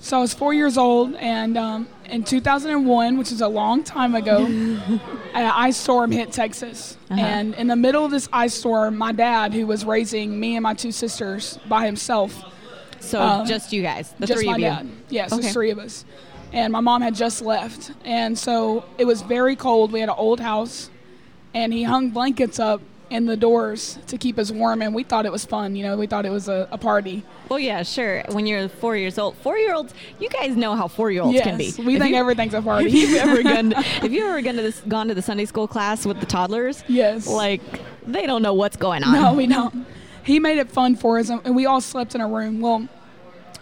so 0.00 0.18
I 0.18 0.20
was 0.20 0.34
four 0.34 0.52
years 0.52 0.76
old, 0.76 1.14
and 1.16 1.56
um, 1.56 1.88
in 2.06 2.24
2001, 2.24 3.16
which 3.18 3.32
is 3.32 3.40
a 3.40 3.48
long 3.48 3.82
time 3.84 4.14
ago, 4.14 4.44
an 4.46 5.00
ice 5.34 5.76
storm 5.78 6.10
hit 6.12 6.30
Texas. 6.32 6.96
Uh-huh. 7.10 7.20
And 7.20 7.54
in 7.54 7.68
the 7.68 7.76
middle 7.76 8.04
of 8.04 8.10
this 8.10 8.28
ice 8.32 8.52
storm, 8.54 8.96
my 8.98 9.12
dad, 9.12 9.54
who 9.54 9.66
was 9.66 9.84
raising 9.84 10.38
me 10.38 10.56
and 10.56 10.62
my 10.62 10.74
two 10.74 10.92
sisters 10.92 11.58
by 11.68 11.86
himself, 11.86 12.44
So, 13.00 13.20
Um, 13.20 13.46
just 13.46 13.72
you 13.72 13.82
guys, 13.82 14.14
the 14.18 14.26
just 14.26 14.40
three 14.40 14.50
of 14.52 14.58
you. 14.58 14.64
dad. 14.66 14.88
Yes, 15.08 15.32
Okay. 15.32 15.50
three 15.52 15.70
of 15.70 15.78
us. 15.78 16.04
And 16.52 16.72
my 16.72 16.80
mom 16.80 17.02
had 17.02 17.14
just 17.14 17.40
left. 17.42 17.92
And 18.04 18.38
so 18.38 18.84
it 18.98 19.04
was 19.06 19.22
very 19.22 19.56
cold. 19.56 19.90
We 19.92 20.00
had 20.00 20.08
an 20.08 20.14
old 20.18 20.40
house. 20.40 20.90
And 21.54 21.72
he 21.72 21.82
hung 21.82 22.10
blankets 22.10 22.58
up 22.58 22.80
in 23.10 23.26
the 23.26 23.36
doors 23.36 23.98
to 24.06 24.16
keep 24.16 24.38
us 24.38 24.50
warm. 24.50 24.80
And 24.82 24.94
we 24.94 25.02
thought 25.02 25.26
it 25.26 25.32
was 25.32 25.44
fun. 25.44 25.76
You 25.76 25.82
know, 25.84 25.96
we 25.98 26.06
thought 26.06 26.24
it 26.24 26.30
was 26.30 26.48
a, 26.48 26.66
a 26.70 26.78
party. 26.78 27.22
Well, 27.48 27.58
yeah, 27.58 27.82
sure. 27.82 28.22
When 28.30 28.46
you're 28.46 28.68
four 28.68 28.96
years 28.96 29.18
old, 29.18 29.36
four 29.36 29.58
year 29.58 29.74
olds, 29.74 29.92
you 30.18 30.28
guys 30.30 30.56
know 30.56 30.74
how 30.74 30.88
four 30.88 31.10
year 31.10 31.22
olds 31.22 31.34
yes, 31.34 31.44
can 31.44 31.58
be. 31.58 31.72
we 31.84 31.96
If 31.96 32.00
think 32.02 32.12
you- 32.12 32.16
everything's 32.20 32.54
a 32.54 32.58
If 32.62 32.64
party. 32.64 32.90
you've 32.90 33.16
ever 33.16 33.42
gone, 33.42 33.72
if 33.72 34.10
you've 34.12 34.24
ever 34.24 34.40
gone 34.40 34.56
to 34.56 34.62
this, 34.62 34.80
gone 34.88 35.08
to 35.08 35.14
the 35.14 35.20
Sunday 35.22 35.44
school 35.44 35.68
class 35.68 36.06
with 36.06 36.20
the 36.20 36.26
toddlers, 36.26 36.84
Yes. 36.88 37.26
like 37.26 37.60
they 38.06 38.24
don't 38.26 38.40
know 38.42 38.54
what's 38.54 38.76
going 38.76 39.04
on. 39.04 39.12
no, 39.12 39.34
we 39.34 39.46
don't. 39.46 39.86
He 40.24 40.38
made 40.38 40.56
it 40.58 40.70
fun 40.70 40.96
for 40.96 41.18
us. 41.18 41.28
And 41.28 41.54
we 41.56 41.66
all 41.66 41.80
slept 41.82 42.14
in 42.14 42.20
a 42.22 42.28
room. 42.28 42.60
Well, 42.60 42.88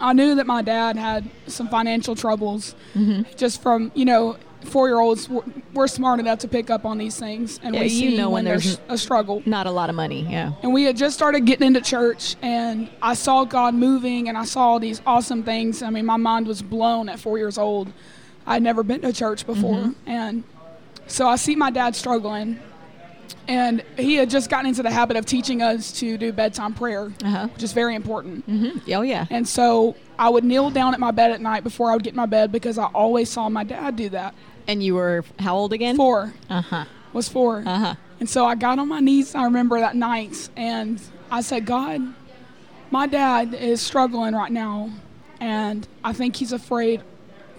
I 0.01 0.13
knew 0.13 0.35
that 0.35 0.47
my 0.47 0.61
dad 0.61 0.97
had 0.97 1.29
some 1.47 1.69
financial 1.69 2.15
troubles 2.15 2.75
Mm-hmm. 2.95 3.35
just 3.37 3.61
from, 3.61 3.91
you 3.95 4.03
know, 4.05 4.37
four 4.65 4.87
year 4.87 4.99
olds. 4.99 5.29
We're, 5.29 5.41
we're 5.73 5.87
smart 5.87 6.19
enough 6.19 6.39
to 6.39 6.47
pick 6.47 6.69
up 6.69 6.85
on 6.85 6.97
these 6.97 7.17
things. 7.17 7.59
And 7.63 7.73
Yeah, 7.73 7.81
we 7.81 7.87
you 7.87 8.09
see 8.11 8.17
know 8.17 8.29
when 8.29 8.43
there's 8.45 8.79
a 8.89 8.97
struggle. 8.97 9.41
Not 9.45 9.65
a 9.67 9.71
lot 9.71 9.89
of 9.89 9.95
money. 9.95 10.21
Yeah. 10.29 10.53
And 10.61 10.73
we 10.73 10.83
had 10.83 10.97
just 10.97 11.15
started 11.15 11.45
getting 11.45 11.67
into 11.67 11.81
church, 11.81 12.35
and 12.41 12.89
I 13.01 13.13
saw 13.13 13.43
God 13.45 13.73
moving, 13.75 14.27
and 14.29 14.37
I 14.37 14.45
saw 14.45 14.77
these 14.77 15.01
awesome 15.05 15.43
things. 15.43 15.81
I 15.81 15.89
mean, 15.89 16.05
my 16.05 16.17
mind 16.17 16.47
was 16.47 16.61
blown 16.61 17.09
at 17.09 17.19
four 17.19 17.37
years 17.37 17.57
old. 17.57 17.91
I'd 18.45 18.61
never 18.63 18.83
been 18.83 19.01
to 19.01 19.13
church 19.13 19.45
before. 19.45 19.75
Mm-hmm. 19.75 20.09
And 20.09 20.43
so 21.07 21.27
I 21.27 21.35
see 21.37 21.55
my 21.55 21.71
dad 21.71 21.95
struggling, 21.95 22.59
and 23.47 23.83
he 23.97 24.15
had 24.15 24.29
just 24.29 24.49
gotten 24.49 24.65
into 24.67 24.83
the 24.83 24.91
habit 24.91 25.17
of 25.17 25.25
teaching 25.25 25.61
us 25.61 25.91
to 25.99 26.17
do 26.17 26.31
bedtime 26.31 26.73
prayer, 26.73 27.11
Uh-huh. 27.23 27.47
which 27.53 27.63
is 27.63 27.73
very 27.73 27.95
important. 27.95 28.47
Mm-hmm. 28.49 28.91
Oh 28.93 29.01
yeah. 29.01 29.25
And 29.29 29.47
so 29.47 29.95
I 30.19 30.29
would 30.29 30.43
kneel 30.43 30.69
down 30.69 30.93
at 30.93 30.99
my 30.99 31.11
bed 31.11 31.31
at 31.31 31.41
night 31.41 31.63
before 31.63 31.89
I 31.91 31.93
would 31.93 32.03
get 32.03 32.11
in 32.13 32.17
my 32.17 32.25
bed 32.25 32.51
because 32.51 32.77
I 32.77 32.85
always 32.87 33.29
saw 33.29 33.49
my 33.49 33.63
dad 33.63 33.95
do 33.95 34.09
that. 34.09 34.33
And 34.67 34.83
you 34.83 34.95
were 34.95 35.23
how 35.39 35.55
old 35.55 35.73
again? 35.73 35.95
Four 35.97 36.33
Uh 36.49 36.61
huh. 36.61 36.85
was 37.13 37.27
four. 37.27 37.63
Uh 37.65 37.79
huh. 37.79 37.95
And 38.19 38.29
so 38.29 38.45
I 38.45 38.55
got 38.55 38.77
on 38.79 38.87
my 38.87 38.99
knees, 38.99 39.33
I 39.33 39.43
remember 39.45 39.79
that 39.79 39.95
night, 39.95 40.49
and 40.55 41.01
I 41.31 41.41
said, 41.41 41.65
God, 41.65 42.01
my 42.91 43.07
dad 43.07 43.53
is 43.55 43.81
struggling 43.81 44.35
right 44.35 44.51
now, 44.51 44.91
and 45.39 45.87
I 46.03 46.13
think 46.13 46.35
he's 46.35 46.51
afraid 46.51 47.01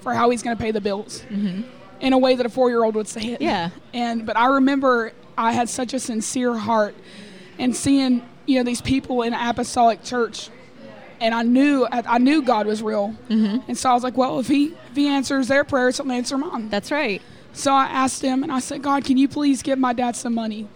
for 0.02 0.14
how 0.14 0.30
he's 0.30 0.42
going 0.42 0.56
to 0.56 0.62
pay 0.62 0.70
the 0.70 0.80
bills 0.80 1.24
in 2.00 2.12
a 2.12 2.18
way 2.18 2.34
that 2.36 2.44
a 2.46 2.48
four 2.48 2.68
year 2.70 2.84
old 2.84 2.94
would 2.94 3.08
say 3.08 3.22
it. 3.32 3.40
Yeah. 3.40 3.70
And, 3.94 4.24
but 4.26 4.36
I 4.36 4.46
remember 4.46 5.12
I 5.36 5.52
had 5.52 5.68
such 5.68 5.94
a 5.94 6.00
sincere 6.00 6.56
heart, 6.56 6.94
and 7.58 7.74
seeing 7.74 8.26
you 8.46 8.58
know 8.58 8.64
these 8.64 8.80
people 8.80 9.22
in 9.22 9.34
apostolic 9.34 10.02
church, 10.02 10.50
and 11.20 11.34
I 11.34 11.42
knew 11.42 11.86
I, 11.86 12.02
I 12.06 12.18
knew 12.18 12.42
God 12.42 12.66
was 12.66 12.82
real, 12.82 13.14
mm-hmm. 13.28 13.58
and 13.68 13.76
so 13.76 13.90
I 13.90 13.94
was 13.94 14.02
like, 14.02 14.16
well, 14.16 14.38
if 14.38 14.48
he 14.48 14.74
if 14.90 14.96
he 14.96 15.08
answers 15.08 15.48
their 15.48 15.64
prayers, 15.64 15.98
he'll 15.98 16.10
answer 16.10 16.38
mine. 16.38 16.68
That's 16.68 16.90
right. 16.90 17.22
So 17.54 17.72
I 17.72 17.84
asked 17.84 18.22
him, 18.22 18.42
and 18.42 18.50
I 18.50 18.60
said, 18.60 18.82
God, 18.82 19.04
can 19.04 19.18
you 19.18 19.28
please 19.28 19.62
give 19.62 19.78
my 19.78 19.92
dad 19.92 20.16
some 20.16 20.34
money? 20.34 20.68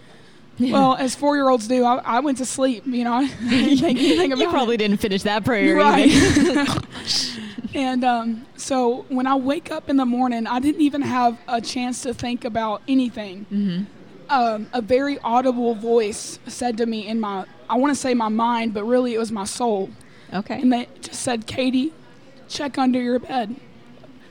well, 0.59 0.95
as 0.95 1.15
four 1.15 1.37
year 1.37 1.49
olds 1.49 1.69
do, 1.69 1.85
I, 1.85 1.97
I, 1.97 2.21
went 2.21 2.39
to 2.39 2.47
sleep. 2.47 2.87
You 2.87 3.05
know, 3.05 3.15
I 3.21 3.27
think 3.29 4.33
about 4.33 4.43
You 4.43 4.51
probably 4.51 4.77
it. 4.77 4.79
didn't 4.79 4.99
finish 4.99 5.23
that 5.25 5.45
prayer. 5.45 5.77
Right. 5.77 6.11
and 7.75 8.05
um, 8.05 8.47
so 8.57 9.05
when 9.09 9.27
I 9.27 9.35
wake 9.35 9.71
up 9.71 9.89
in 9.89 9.97
the 9.97 10.07
morning, 10.07 10.47
I 10.47 10.61
didn't 10.61 10.81
even 10.81 11.03
have 11.03 11.39
a 11.49 11.61
chance 11.61 12.03
to 12.03 12.15
think 12.15 12.45
about 12.45 12.83
anything. 12.89 13.47
Mm-hmm. 13.53 13.85
Um, 14.29 14.67
a 14.73 14.81
very 14.83 15.19
audible 15.21 15.75
voice 15.75 16.39
said 16.47 16.77
to 16.79 16.87
me 16.87 17.07
in 17.07 17.21
my, 17.21 17.45
I 17.71 17.77
want 17.77 17.95
to 17.95 18.01
say 18.01 18.13
my 18.15 18.29
mind, 18.29 18.75
but 18.75 18.85
really 18.85 19.15
it 19.15 19.19
was 19.19 19.31
my 19.31 19.45
soul. 19.45 19.91
Okay. 20.35 20.61
And 20.61 20.73
they 20.73 20.89
just 21.01 21.21
said, 21.23 21.47
Katie, 21.47 21.93
check 22.49 22.77
under 22.79 23.01
your 23.01 23.19
bed. 23.21 23.55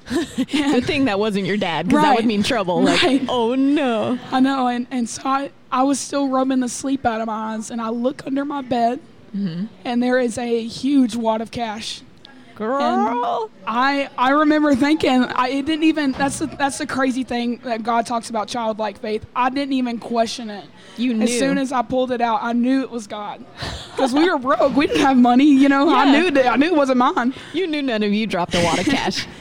Good 0.09 0.85
thing 0.85 1.05
that 1.05 1.17
wasn't 1.17 1.45
your 1.47 1.57
dad, 1.57 1.87
because 1.87 2.03
that 2.03 2.15
would 2.15 2.25
mean 2.25 2.43
trouble. 2.43 2.83
Like, 2.83 3.01
Right. 3.01 3.25
oh 3.29 3.55
no. 3.55 4.19
I 4.31 4.39
know, 4.39 4.67
and, 4.67 4.85
and 4.91 5.09
so 5.09 5.21
I, 5.25 5.51
I 5.71 5.81
was 5.83 5.99
still 5.99 6.27
rubbing 6.27 6.59
the 6.59 6.69
sleep 6.69 7.05
out 7.05 7.21
of 7.21 7.27
my 7.27 7.55
eyes, 7.55 7.71
and 7.71 7.81
I 7.81 7.89
look 7.89 8.25
under 8.27 8.45
my 8.45 8.61
bed, 8.61 8.99
Mm-hmm. 9.35 9.65
and 9.83 10.01
there 10.01 10.17
is 10.17 10.37
a 10.37 10.63
huge 10.65 11.15
wad 11.17 11.41
of 11.41 11.51
cash. 11.51 12.01
Girl. 12.55 13.49
I 13.67 14.09
I 14.17 14.29
remember 14.31 14.75
thinking 14.75 15.23
I 15.23 15.49
it 15.49 15.65
didn't 15.65 15.83
even 15.83 16.13
that's 16.13 16.39
the 16.39 16.47
that's 16.47 16.77
the 16.77 16.87
crazy 16.87 17.23
thing 17.23 17.59
that 17.63 17.83
God 17.83 18.05
talks 18.05 18.29
about 18.29 18.47
childlike 18.47 18.99
faith. 18.99 19.25
I 19.35 19.49
didn't 19.49 19.73
even 19.73 19.99
question 19.99 20.49
it. 20.49 20.65
you 20.97 21.13
knew. 21.13 21.25
As 21.25 21.37
soon 21.37 21.57
as 21.57 21.71
I 21.71 21.81
pulled 21.81 22.11
it 22.11 22.21
out, 22.21 22.39
I 22.41 22.53
knew 22.53 22.81
it 22.81 22.89
was 22.89 23.07
God, 23.07 23.43
because 23.91 24.13
we 24.13 24.29
were 24.29 24.39
broke. 24.39 24.75
We 24.75 24.87
didn't 24.87 25.01
have 25.01 25.17
money. 25.17 25.45
You 25.45 25.67
know, 25.69 25.93
I 25.93 26.11
knew 26.11 26.31
that 26.31 26.47
I 26.47 26.55
knew 26.55 26.67
it 26.67 26.75
wasn't 26.75 26.99
mine. 26.99 27.33
you 27.53 27.67
knew 27.67 27.81
none 27.81 28.03
of 28.03 28.13
you 28.13 28.25
dropped 28.25 28.55
a 28.55 28.63
wad 28.63 28.79
of 28.79 28.85
cash. 28.85 29.27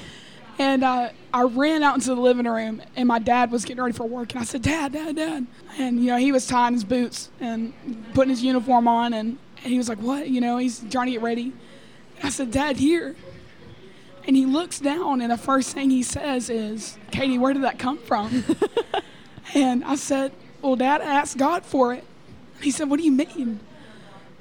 And 0.57 0.85
uh, 0.85 1.09
I 1.33 1.43
ran 1.43 1.83
out 1.83 1.97
into 1.97 2.15
the 2.15 2.21
living 2.21 2.47
room, 2.47 2.81
and 2.95 3.09
my 3.09 3.19
dad 3.19 3.51
was 3.51 3.65
getting 3.65 3.83
ready 3.83 3.93
for 3.93 4.07
work. 4.07 4.35
And 4.35 4.41
I 4.41 4.45
said, 4.45 4.63
"Dad, 4.63 4.93
Dad, 4.93 5.17
Dad!" 5.17 5.49
And 5.79 5.99
you 5.99 6.07
know, 6.07 6.17
he 6.17 6.31
was 6.31 6.47
tying 6.47 6.75
his 6.75 6.85
boots 6.85 7.29
and 7.41 7.73
putting 8.15 8.31
his 8.31 8.41
uniform 8.41 8.87
on, 8.87 9.13
and, 9.15 9.39
and 9.65 9.73
he 9.73 9.77
was 9.79 9.89
like, 9.89 9.99
"What?" 9.99 10.29
You 10.29 10.41
know, 10.41 10.59
he's 10.59 10.79
trying 10.91 11.07
to 11.07 11.13
get 11.13 11.23
ready. 11.23 11.53
I 12.25 12.31
said, 12.31 12.51
"Dad, 12.51 12.79
here." 12.79 13.15
And 14.27 14.35
he 14.35 14.47
looks 14.47 14.81
down, 14.81 15.21
and 15.21 15.31
the 15.31 15.37
first 15.37 15.75
thing 15.75 15.91
he 15.91 16.03
says 16.03 16.49
is, 16.49 16.97
"Katie, 17.11 17.37
where 17.39 17.53
did 17.53 17.63
that 17.63 17.79
come 17.79 17.99
from?" 17.99 18.45
and 19.55 19.85
I 19.85 19.97
said, 19.97 20.33
"Well, 20.63 20.77
Dad, 20.77 21.03
I 21.03 21.17
asked 21.17 21.37
God 21.37 21.65
for 21.67 21.93
it." 21.93 22.05
He 22.63 22.71
said, 22.71 22.89
"What 22.89 22.99
do 22.99 23.05
you 23.05 23.13
mean?" 23.13 23.61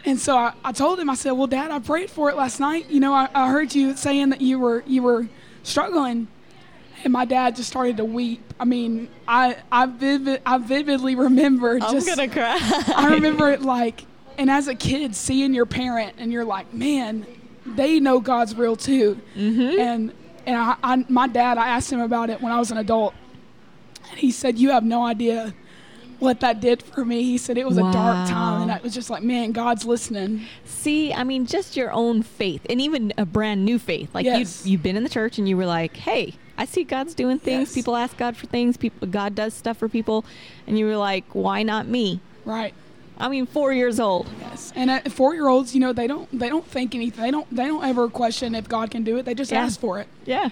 And 0.05 0.19
so 0.19 0.37
I, 0.37 0.53
I 0.63 0.71
told 0.71 0.99
him, 0.99 1.09
I 1.09 1.15
said, 1.15 1.31
"Well, 1.31 1.47
Dad, 1.47 1.71
I 1.71 1.79
prayed 1.79 2.09
for 2.09 2.29
it 2.29 2.37
last 2.37 2.61
night. 2.61 2.89
You 2.89 3.01
know, 3.01 3.13
I, 3.13 3.27
I 3.33 3.49
heard 3.49 3.75
you 3.75 3.97
saying 3.97 4.29
that 4.29 4.39
you 4.39 4.59
were 4.59 4.83
you 4.87 5.03
were 5.03 5.27
struggling." 5.63 6.29
And 7.03 7.11
my 7.11 7.25
dad 7.25 7.57
just 7.57 7.69
started 7.69 7.97
to 7.97 8.05
weep. 8.05 8.53
I 8.57 8.63
mean, 8.63 9.09
I 9.27 9.57
I 9.69 9.87
vivid 9.87 10.41
I 10.45 10.57
vividly 10.57 11.15
remember 11.15 11.77
just 11.79 12.07
I'm 12.07 12.15
gonna 12.15 12.29
cry. 12.29 12.57
I 12.95 13.09
remember 13.15 13.49
it 13.49 13.61
like, 13.61 14.05
and 14.37 14.49
as 14.49 14.69
a 14.69 14.75
kid, 14.75 15.13
seeing 15.13 15.53
your 15.53 15.65
parent, 15.65 16.15
and 16.17 16.31
you're 16.31 16.45
like, 16.45 16.73
man, 16.73 17.25
they 17.65 17.99
know 17.99 18.19
God's 18.19 18.55
real 18.55 18.75
too. 18.75 19.19
Mm-hmm. 19.35 19.79
And 19.79 20.13
and 20.45 20.57
I, 20.57 20.75
I, 20.83 21.05
my 21.07 21.27
dad, 21.27 21.57
I 21.57 21.69
asked 21.69 21.91
him 21.91 22.01
about 22.01 22.29
it 22.29 22.41
when 22.41 22.51
I 22.51 22.59
was 22.59 22.69
an 22.71 22.77
adult, 22.77 23.13
and 24.09 24.19
he 24.19 24.29
said, 24.31 24.57
you 24.57 24.71
have 24.71 24.83
no 24.83 25.05
idea 25.05 25.53
what 26.19 26.41
that 26.41 26.59
did 26.59 26.83
for 26.83 27.03
me. 27.05 27.23
He 27.23 27.37
said 27.37 27.57
it 27.57 27.65
was 27.65 27.77
a 27.77 27.91
dark 27.91 28.29
time, 28.29 28.63
and 28.63 28.71
I 28.71 28.79
was 28.79 28.93
just 28.93 29.09
like, 29.09 29.23
man, 29.23 29.51
God's 29.51 29.85
listening. 29.85 30.45
See, 30.65 31.13
I 31.13 31.23
mean, 31.23 31.45
just 31.45 31.75
your 31.77 31.91
own 31.91 32.23
faith, 32.23 32.65
and 32.69 32.81
even 32.81 33.13
a 33.17 33.25
brand 33.25 33.63
new 33.65 33.79
faith. 33.79 34.13
Like 34.13 34.25
Yes. 34.25 34.65
you, 34.65 34.73
you've 34.73 34.83
been 34.83 34.97
in 34.97 35.03
the 35.03 35.09
church, 35.09 35.37
and 35.37 35.47
you 35.47 35.57
were 35.57 35.65
like, 35.65 35.95
"Hey, 35.97 36.35
I 36.57 36.65
see 36.65 36.83
God's 36.83 37.13
doing 37.13 37.39
things. 37.39 37.69
Yes. 37.69 37.73
People 37.75 37.95
ask 37.95 38.17
God 38.17 38.37
for 38.37 38.45
things. 38.47 38.77
People, 38.77 39.07
God 39.07 39.35
does 39.35 39.53
stuff 39.53 39.77
for 39.77 39.89
people," 39.89 40.23
and 40.67 40.77
you 40.77 40.85
were 40.85 40.97
like, 40.97 41.23
"Why 41.33 41.63
not 41.63 41.87
me?" 41.87 42.19
Right. 42.45 42.73
I 43.23 43.29
mean, 43.29 43.45
four 43.45 43.71
years 43.71 43.99
old. 43.99 44.27
Yes. 44.41 44.73
And 44.75 44.89
uh, 44.91 44.99
four-year-olds, 45.09 45.73
you 45.73 45.79
know, 45.79 45.93
they 45.93 46.07
don't 46.07 46.27
they 46.37 46.49
don't 46.49 46.65
think 46.67 46.93
anything. 46.93 47.23
They 47.23 47.31
don't 47.31 47.49
they 47.55 47.65
don't 47.67 47.83
ever 47.83 48.09
question 48.09 48.53
if 48.53 48.67
God 48.67 48.91
can 48.91 49.03
do 49.03 49.17
it. 49.17 49.23
They 49.23 49.33
just 49.33 49.51
Yeah. 49.51 49.63
ask 49.63 49.79
for 49.79 49.99
it. 49.99 50.07
Yeah. 50.25 50.49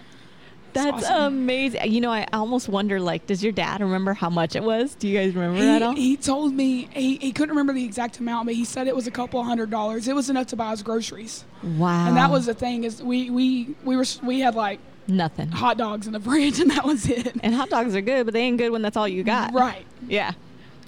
That's 0.74 1.04
awesome. 1.04 1.34
amazing. 1.34 1.92
You 1.92 2.00
know, 2.00 2.12
I 2.12 2.26
almost 2.32 2.70
wonder, 2.70 2.98
like, 2.98 3.28
does 3.28 3.44
your 3.44 3.52
dad 3.52 3.82
remember 3.82 4.14
how 4.14 4.30
much 4.30 4.56
it 4.56 4.64
was? 4.64 4.96
Do 4.96 5.10
you 5.10 5.18
guys 5.20 5.36
remember 5.36 5.60
that 5.62 5.82
all? 5.82 5.94
He, 5.96 6.12
he 6.12 6.16
told 6.18 6.54
me 6.54 6.88
he, 6.94 7.18
he 7.18 7.34
couldn't 7.34 7.50
remember 7.50 7.74
the 7.74 7.84
exact 7.84 8.20
amount, 8.20 8.46
but 8.46 8.56
he 8.56 8.64
said 8.64 8.88
it 8.88 8.96
was 8.96 9.06
a 9.06 9.12
couple 9.12 9.44
hundred 9.44 9.70
dollars. 9.70 10.08
It 10.08 10.16
was 10.16 10.30
enough 10.30 10.48
to 10.48 10.56
buy 10.56 10.72
us 10.72 10.82
groceries, 10.82 11.44
wow. 11.78 12.08
and 12.08 12.16
that 12.16 12.32
was 12.32 12.46
the 12.46 12.54
thing 12.54 12.86
is 12.86 13.04
we 13.04 13.30
we 13.30 13.76
we 13.84 13.98
were 13.98 14.06
we 14.24 14.40
had 14.40 14.56
like 14.56 14.80
nothing. 15.10 15.50
hot 15.50 15.78
dogs 15.78 16.08
in 16.08 16.14
the 16.14 16.20
fridge, 16.28 16.62
and 16.62 16.72
that 16.72 16.86
was 16.86 17.06
it. 17.10 17.36
And 17.44 17.54
hot 17.54 17.70
dogs 17.70 17.94
are 17.94 18.02
good, 18.02 18.24
but 18.24 18.34
they 18.34 18.40
ain't 18.42 18.58
good 18.58 18.70
when 18.72 18.82
that's 18.82 18.96
all 18.96 19.10
you 19.10 19.24
got. 19.24 19.54
Right. 19.54 19.86
Yeah. 20.08 20.32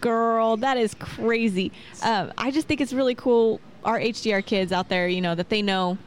Girl, 0.03 0.57
that 0.57 0.75
is 0.77 0.93
crazy. 0.95 1.71
Um, 2.01 2.33
I 2.37 2.51
just 2.51 2.67
think 2.67 2.81
it's 2.81 2.91
really 2.91 3.15
cool. 3.15 3.61
Our 3.85 3.97
HDR 3.97 4.45
kids 4.45 4.73
out 4.73 4.89
there, 4.89 5.07
you 5.07 5.21
know, 5.21 5.33
that 5.33 5.47
they 5.47 5.61
know 5.61 5.97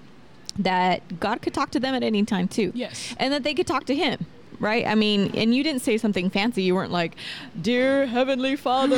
that 0.59 1.19
God 1.19 1.41
could 1.41 1.55
talk 1.55 1.71
to 1.71 1.81
them 1.81 1.95
at 1.95 2.03
any 2.03 2.23
time 2.25 2.47
too. 2.47 2.73
Yes. 2.75 3.15
And 3.19 3.33
that 3.33 3.43
they 3.43 3.55
could 3.55 3.67
talk 3.67 3.87
to 3.87 3.95
Him. 3.95 4.27
Right? 4.61 4.87
I 4.87 4.95
mean, 4.95 5.33
and 5.35 5.55
you 5.55 5.63
didn't 5.63 5.81
say 5.83 5.97
something 5.97 6.29
fancy. 6.31 6.63
You 6.63 6.75
weren't 6.75 6.93
like, 6.93 7.17
"Dear 7.61 8.07
Heavenly 8.07 8.57
Father." 8.57 8.97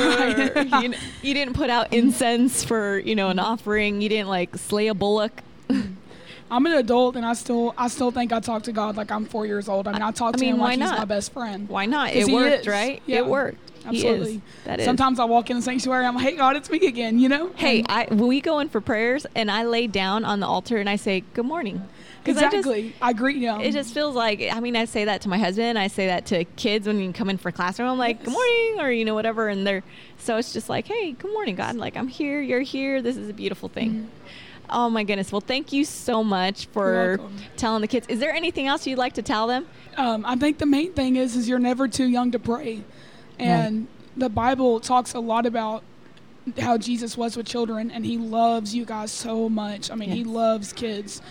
You, 0.81 0.93
you 1.21 1.33
didn't 1.33 1.53
put 1.53 1.69
out 1.69 1.91
incense 1.93 2.63
for, 2.63 2.99
you 2.99 3.15
know, 3.15 3.29
an 3.29 3.39
offering. 3.39 4.01
You 4.01 4.07
didn't 4.09 4.29
like 4.29 4.57
slay 4.57 4.87
a 4.87 4.93
bullock. 4.93 5.41
I'm 6.51 6.65
an 6.65 6.73
adult, 6.73 7.15
and 7.15 7.25
I 7.25 7.33
still 7.33 7.73
I 7.77 7.87
still 7.87 8.11
think 8.11 8.33
I 8.33 8.39
talk 8.39 8.63
to 8.63 8.71
God 8.71 8.97
like 8.97 9.11
I'm 9.11 9.25
four 9.25 9.45
years 9.45 9.69
old. 9.69 9.87
I 9.87 9.93
mean, 9.93 10.01
I 10.01 10.11
talk 10.11 10.35
I 10.35 10.37
to 10.37 10.41
mean, 10.41 10.55
him 10.55 10.59
like 10.59 10.79
he's 10.79 10.89
not? 10.89 10.99
my 10.99 11.05
best 11.05 11.31
friend. 11.33 11.69
Why 11.69 11.85
not? 11.85 12.13
It 12.13 12.27
worked, 12.27 12.61
is. 12.61 12.67
right? 12.67 13.01
Yeah. 13.05 13.17
It 13.17 13.25
worked. 13.27 13.68
He 13.89 13.97
is. 13.97 14.03
Absolutely. 14.05 14.41
That 14.65 14.79
is. 14.79 14.85
Sometimes 14.85 15.19
I 15.19 15.25
walk 15.25 15.49
in 15.49 15.55
the 15.57 15.61
sanctuary, 15.63 16.05
I'm 16.05 16.15
like, 16.15 16.25
"Hey 16.25 16.35
God, 16.35 16.55
it's 16.55 16.69
me 16.69 16.79
again," 16.85 17.19
you 17.19 17.29
know. 17.29 17.51
Hey, 17.55 17.83
I 17.87 18.07
we 18.13 18.41
go 18.41 18.59
in 18.59 18.69
for 18.69 18.81
prayers 18.81 19.25
and 19.35 19.49
I 19.49 19.63
lay 19.63 19.87
down 19.87 20.25
on 20.25 20.39
the 20.39 20.47
altar 20.47 20.77
and 20.77 20.89
I 20.89 20.95
say 20.97 21.23
good 21.33 21.45
morning. 21.45 21.81
'Cause 22.25 22.35
I 22.37 22.41
just- 22.41 22.55
exactly. 22.55 22.93
I, 23.01 23.13
greet 23.13 23.37
him. 23.41 23.61
it 23.61 23.71
just 23.71 23.93
feels 23.93 24.13
like 24.13 24.41
I 24.51 24.59
mean 24.59 24.75
I 24.75 24.83
say 24.85 25.05
that 25.05 25.21
to 25.21 25.29
my 25.29 25.37
husband, 25.37 25.79
I 25.79 25.87
say 25.87 26.07
that 26.07 26.25
to 26.27 26.43
kids 26.43 26.85
when 26.85 26.99
you 26.99 27.13
come 27.13 27.29
in 27.29 27.37
for 27.37 27.51
classroom. 27.51 27.87
I'm 27.89 27.97
like 27.97 28.23
good 28.23 28.33
morning 28.33 28.75
or 28.81 28.91
you 28.91 29.05
know 29.05 29.13
whatever, 29.15 29.47
and 29.47 29.65
they're 29.65 29.83
so 30.17 30.35
it's 30.37 30.51
just 30.51 30.67
like 30.69 30.87
hey 30.87 31.13
good 31.13 31.31
morning 31.31 31.55
God, 31.55 31.75
like 31.77 31.95
I'm 31.95 32.09
here, 32.09 32.41
you're 32.41 32.59
here. 32.61 33.01
This 33.01 33.15
is 33.15 33.29
a 33.29 33.33
beautiful 33.33 33.69
thing. 33.69 34.09
Oh 34.71 34.87
my 34.87 35.03
goodness! 35.03 35.31
Well, 35.31 35.41
thank 35.41 35.73
you 35.73 35.83
so 35.83 36.23
much 36.23 36.67
for 36.67 37.19
telling 37.57 37.81
the 37.81 37.87
kids. 37.87 38.05
Is 38.07 38.19
there 38.19 38.31
anything 38.31 38.67
else 38.67 38.85
you'd 38.85 38.99
like 38.99 39.13
to 39.13 39.23
tell 39.23 39.47
them? 39.47 39.65
um, 39.97 40.23
I 40.25 40.35
think 40.35 40.59
the 40.59 40.67
main 40.67 40.93
thing 40.93 41.15
is 41.15 41.35
is 41.35 41.49
you're 41.49 41.57
never 41.57 41.87
too 41.87 42.05
young 42.05 42.29
to 42.31 42.37
pray, 42.39 42.81
and 43.39 43.87
the 44.17 44.29
Bible 44.29 44.79
talks 44.79 45.13
a 45.13 45.19
lot 45.19 45.45
about 45.45 45.83
how 46.59 46.77
Jesus 46.77 47.15
was 47.17 47.37
with 47.37 47.45
children, 47.45 47.91
and 47.91 48.05
He 48.05 48.17
loves 48.17 48.73
you 48.75 48.85
guys 48.85 49.11
so 49.11 49.49
much. 49.49 49.91
I 49.91 49.95
mean, 49.95 50.09
He 50.09 50.23
loves 50.23 50.73
kids, 50.73 51.21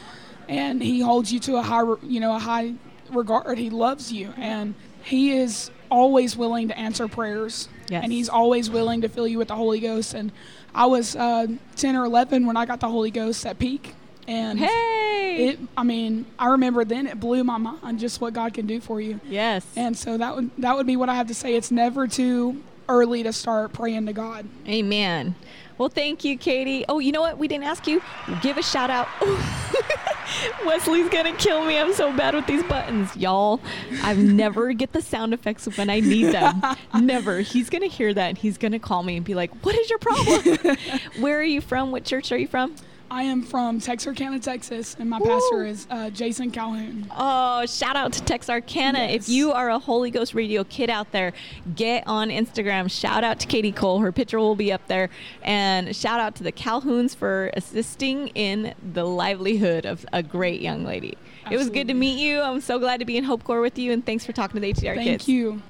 and 0.48 0.82
He 0.82 1.00
holds 1.00 1.32
you 1.32 1.40
to 1.40 1.56
a 1.56 1.62
high, 1.62 1.82
you 2.02 2.20
know, 2.20 2.34
a 2.34 2.38
high 2.38 2.74
regard. 3.10 3.58
He 3.58 3.70
loves 3.70 4.12
you, 4.12 4.32
and 4.36 4.74
He 5.02 5.32
is 5.32 5.70
always 5.90 6.36
willing 6.36 6.68
to 6.68 6.78
answer 6.78 7.08
prayers, 7.08 7.68
Yes. 7.88 8.04
and 8.04 8.12
He's 8.12 8.28
always 8.28 8.68
willing 8.70 9.00
to 9.00 9.08
fill 9.08 9.26
you 9.26 9.38
with 9.38 9.48
the 9.48 9.56
Holy 9.56 9.80
Ghost. 9.80 10.14
And 10.14 10.30
I 10.74 10.86
was 10.86 11.16
uh, 11.16 11.46
10 11.76 11.96
or 11.96 12.04
11 12.04 12.46
when 12.46 12.56
I 12.56 12.64
got 12.66 12.80
the 12.80 12.88
Holy 12.88 13.10
Ghost 13.10 13.44
at 13.46 13.58
peak, 13.58 13.94
and 14.28 14.58
Hey. 14.60 15.48
it 15.48 15.58
i 15.76 15.82
mean 15.82 16.26
i 16.38 16.46
remember 16.50 16.84
then 16.84 17.06
it 17.06 17.18
blew 17.18 17.42
my 17.42 17.56
mind 17.58 17.98
just 17.98 18.20
what 18.20 18.34
god 18.34 18.54
can 18.54 18.66
do 18.66 18.78
for 18.80 19.00
you 19.00 19.18
yes. 19.28 19.64
and 19.74 19.96
so 19.96 20.16
that 20.18 20.36
would 20.36 20.50
that 20.58 20.76
would 20.76 20.86
be 20.86 20.96
what 20.96 21.08
i 21.08 21.14
have 21.14 21.26
to 21.28 21.34
say 21.34 21.54
it's 21.54 21.70
never 21.70 22.06
too 22.06 22.62
early 22.88 23.22
to 23.22 23.32
start 23.32 23.72
praying 23.72 24.06
to 24.06 24.12
god 24.12 24.46
Amen. 24.68 25.34
Well, 25.78 25.88
thank 25.88 26.24
you, 26.24 26.36
Katie. 26.36 26.84
Oh, 26.88 26.98
you 26.98 27.12
know 27.12 27.20
what? 27.20 27.38
We 27.38 27.46
didn't 27.46 27.62
ask 27.66 27.86
you. 27.86 28.02
Give 28.42 28.56
a 28.56 28.64
shout 28.64 28.90
out. 28.90 29.06
Wesley's 30.66 31.08
gonna 31.08 31.32
kill 31.34 31.64
me. 31.64 31.78
I'm 31.78 31.92
so 31.94 32.12
bad 32.16 32.34
with 32.34 32.46
these 32.46 32.64
buttons, 32.64 33.16
y'all. 33.16 33.60
I 34.02 34.14
never 34.14 34.72
get 34.74 34.92
the 34.92 35.00
sound 35.00 35.32
effects 35.32 35.66
when 35.78 35.88
I 35.88 36.00
need 36.00 36.32
them. 36.32 36.62
never. 37.00 37.40
He's 37.40 37.70
gonna 37.70 37.86
hear 37.86 38.12
that 38.12 38.28
and 38.30 38.38
he's 38.38 38.58
gonna 38.58 38.80
call 38.80 39.04
me 39.04 39.16
and 39.16 39.24
be 39.24 39.34
like, 39.36 39.52
"What 39.64 39.76
is 39.76 39.88
your 39.88 39.98
problem? 40.00 40.76
Where 41.20 41.38
are 41.38 41.44
you 41.44 41.60
from? 41.60 41.92
What 41.92 42.04
church 42.04 42.32
are 42.32 42.36
you 42.38 42.48
from?" 42.48 42.74
I 43.10 43.22
am 43.22 43.42
from 43.42 43.80
texarkana 43.80 44.38
texas 44.38 44.96
and 44.98 45.08
my 45.08 45.18
Woo. 45.18 45.26
pastor 45.26 45.64
is 45.64 45.86
uh, 45.90 46.10
jason 46.10 46.50
calhoun 46.50 47.06
Oh, 47.20 47.66
shout 47.66 47.96
out 47.96 48.12
to 48.12 48.22
Texarkana. 48.22 49.00
If 49.00 49.28
you 49.28 49.52
are 49.52 49.70
a 49.70 49.78
Holy 49.78 50.10
Ghost 50.10 50.34
Radio 50.34 50.62
kid 50.64 50.90
out 50.90 51.10
there, 51.10 51.32
get 51.74 52.04
on 52.06 52.28
Instagram. 52.28 52.90
Shout 52.90 53.24
out 53.24 53.40
to 53.40 53.46
Katie 53.46 53.72
Cole. 53.72 53.98
Her 54.00 54.12
picture 54.12 54.38
will 54.38 54.54
be 54.54 54.72
up 54.72 54.86
there. 54.86 55.10
And 55.42 55.94
shout 55.96 56.20
out 56.20 56.34
to 56.36 56.44
the 56.44 56.52
Calhouns 56.52 57.16
for 57.16 57.50
assisting 57.54 58.28
in 58.28 58.74
the 58.92 59.04
livelihood 59.04 59.86
of 59.86 60.06
a 60.12 60.22
great 60.22 60.60
young 60.60 60.84
lady. 60.84 61.16
It 61.50 61.56
was 61.56 61.70
good 61.70 61.88
to 61.88 61.94
meet 61.94 62.18
you. 62.18 62.40
I'm 62.40 62.60
so 62.60 62.78
glad 62.78 63.00
to 63.00 63.04
be 63.04 63.16
in 63.16 63.24
Hope 63.24 63.42
Corps 63.42 63.60
with 63.60 63.78
you. 63.78 63.92
And 63.92 64.04
thanks 64.04 64.24
for 64.24 64.32
talking 64.32 64.60
to 64.60 64.60
the 64.60 64.72
HDR 64.72 64.94
thank 64.94 65.06
kids. 65.08 65.28
you 65.28 65.62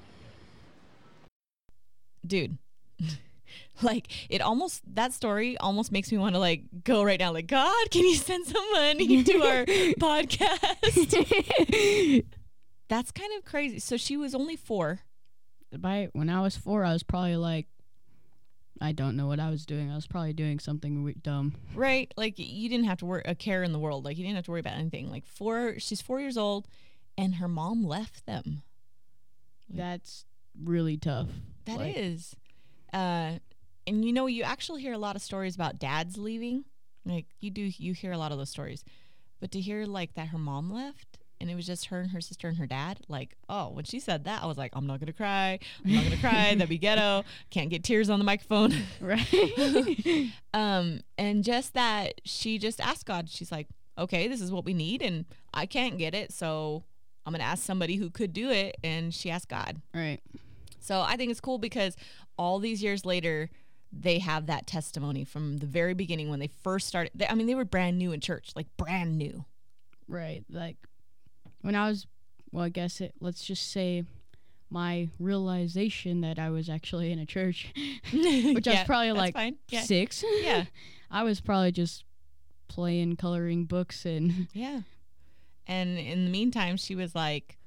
Dude, 2.27 2.59
like 3.83 4.09
it 4.31 4.41
almost 4.41 4.83
that 4.95 5.13
story 5.13 5.57
almost 5.59 5.91
makes 5.93 6.11
me 6.13 6.19
want 6.19 6.35
to 6.35 6.39
like 6.39 6.63
go 6.85 7.03
right 7.03 7.19
now 7.21 7.33
like 7.33 7.47
god 7.47 7.91
can 7.91 8.03
you 8.05 8.15
send 8.17 8.47
some 8.47 8.65
money 8.73 9.23
to 9.23 9.33
our 9.43 9.65
podcast? 9.67 10.75
That's 12.89 13.11
kind 13.13 13.31
of 13.39 13.45
crazy. 13.45 13.79
So 13.81 13.97
she 13.99 14.17
was 14.17 14.35
only 14.35 14.57
four. 14.57 15.01
By 15.77 16.09
when 16.15 16.31
I 16.31 16.41
was 16.41 16.57
four, 16.57 16.85
I 16.85 16.95
was 16.95 17.03
probably 17.03 17.37
like, 17.37 17.67
I 18.81 18.93
don't 18.93 19.15
know 19.17 19.27
what 19.27 19.41
I 19.41 19.51
was 19.51 19.67
doing. 19.67 19.91
I 19.91 19.95
was 19.95 20.07
probably 20.07 20.33
doing 20.33 20.59
something 20.59 21.13
dumb. 21.23 21.55
right? 21.75 22.13
Like 22.17 22.39
you 22.39 22.69
didn't 22.71 22.87
have 22.87 22.97
to 22.99 23.07
worry 23.07 23.23
a 23.27 23.35
care 23.35 23.63
in 23.63 23.73
the 23.73 23.79
world. 23.79 24.05
Like 24.07 24.17
you 24.17 24.25
didn't 24.25 24.37
have 24.37 24.47
to 24.47 24.53
worry 24.53 24.61
about 24.61 24.79
anything. 24.79 25.11
Like 25.11 25.27
four 25.27 25.75
she's 25.79 26.01
four 26.01 26.19
years 26.21 26.39
old 26.39 26.67
and 27.19 27.35
her 27.35 27.49
mom 27.49 27.85
left 27.85 28.25
them. 28.25 28.63
That's 29.69 30.25
really 30.65 30.97
tough. 30.97 31.29
That 31.67 31.77
Like- 31.79 31.97
is, 31.99 32.35
uh, 32.95 33.33
and 33.89 34.05
you 34.05 34.13
know, 34.13 34.27
you 34.27 34.43
actually 34.43 34.83
hear 34.83 34.93
a 34.93 34.99
lot 34.99 35.17
of 35.17 35.23
stories 35.23 35.55
about 35.55 35.79
dads 35.79 36.17
leaving. 36.17 36.65
Like 37.05 37.27
you 37.41 37.51
do, 37.51 37.63
you 37.63 37.95
hear 37.95 38.13
a 38.13 38.19
lot 38.19 38.33
of 38.33 38.39
those 38.39 38.51
stories, 38.51 38.85
but 39.41 39.51
to 39.53 39.61
hear 39.61 39.87
like 39.87 40.15
that 40.15 40.29
her 40.29 40.39
mom 40.39 40.73
left 40.73 41.19
and 41.41 41.51
it 41.51 41.55
was 41.55 41.67
just 41.67 41.87
her 41.87 42.01
and 42.01 42.11
her 42.11 42.21
sister 42.21 42.49
and 42.49 42.57
her 42.59 42.67
dad. 42.67 43.01
Like, 43.09 43.37
oh, 43.49 43.69
when 43.71 43.85
she 43.85 44.01
said 44.01 44.25
that, 44.25 44.43
I 44.43 44.47
was 44.47 44.59
like, 44.59 44.73
I'm 44.75 44.87
not 44.87 45.01
gonna 45.01 45.13
cry. 45.13 45.59
I'm 45.85 45.95
not 45.95 46.05
gonna 46.05 46.17
cry. 46.19 46.55
That'd 46.55 46.69
be 46.69 46.79
ghetto. 46.79 47.25
Can't 47.51 47.71
get 47.71 47.85
tears 47.85 48.11
on 48.11 48.19
the 48.19 48.25
microphone. 48.25 48.75
Right. 49.01 50.31
um, 50.55 51.01
and 51.17 51.45
just 51.45 51.75
that 51.75 52.21
she 52.25 52.59
just 52.59 52.81
asked 52.81 53.07
God. 53.07 53.31
She's 53.31 53.53
like, 53.53 53.69
okay, 53.97 54.29
this 54.29 54.41
is 54.41 54.51
what 54.51 54.65
we 54.65 54.75
need, 54.75 55.03
and 55.03 55.25
I 55.53 55.67
can't 55.67 55.99
get 55.99 56.15
it, 56.15 56.33
so 56.33 56.85
I'm 57.25 57.33
gonna 57.33 57.45
ask 57.45 57.65
somebody 57.65 57.97
who 57.97 58.11
could 58.11 58.33
do 58.33 58.51
it. 58.51 58.77
And 58.83 59.15
she 59.15 59.31
asked 59.31 59.49
God. 59.49 59.81
right. 59.95 60.21
So 60.81 61.01
I 61.03 61.17
think 61.17 61.31
it's 61.31 61.41
cool 61.41 61.59
because 61.59 61.97
all 62.39 62.61
these 62.61 62.83
years 62.83 63.05
later, 63.05 63.51
they 63.93 64.19
have 64.19 64.47
that 64.47 64.67
testimony 64.67 65.25
from 65.25 65.59
the 65.59 65.67
very 65.67 65.95
beginning 65.95 66.29
when 66.31 66.41
they 66.41 66.51
first 66.63 66.87
started. 66.87 67.13
They, 67.15 67.27
I 67.27 67.35
mean, 67.35 67.47
they 67.47 67.55
were 67.55 67.65
brand 67.65 67.99
new 67.99 68.13
in 68.13 68.21
church, 68.21 68.51
like 68.55 68.67
brand 68.77 69.17
new. 69.17 69.45
Right. 70.07 70.45
Like 70.51 70.77
when 71.63 71.75
I 71.75 71.89
was, 71.89 72.07
well, 72.53 72.65
I 72.65 72.69
guess 72.69 73.01
it. 73.01 73.15
Let's 73.21 73.45
just 73.45 73.71
say 73.71 74.05
my 74.71 75.09
realization 75.19 76.21
that 76.21 76.39
I 76.39 76.51
was 76.51 76.69
actually 76.69 77.13
in 77.13 77.19
a 77.19 77.27
church, 77.27 77.73
which 78.13 78.69
I 78.69 78.73
was 78.73 78.85
probably 78.85 79.13
like. 79.13 79.35
Yeah. 79.69 79.83
six. 79.83 80.25
Yeah. 80.43 80.65
I 81.11 81.23
was 81.23 81.41
probably 81.41 81.73
just 81.73 82.05
playing 82.69 83.17
coloring 83.17 83.65
books 83.65 84.05
and 84.05 84.49
Yeah. 84.53 84.81
And 85.67 85.99
in 85.99 86.25
the 86.25 86.31
meantime, 86.31 86.77
she 86.77 86.95
was 86.95 87.15
like, 87.15 87.59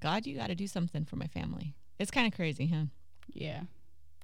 God, 0.00 0.26
you 0.26 0.36
got 0.36 0.48
to 0.48 0.54
do 0.54 0.66
something 0.66 1.04
for 1.04 1.16
my 1.16 1.26
family. 1.26 1.74
It's 1.98 2.10
kind 2.10 2.26
of 2.26 2.34
crazy, 2.34 2.66
huh? 2.66 2.84
yeah, 3.32 3.62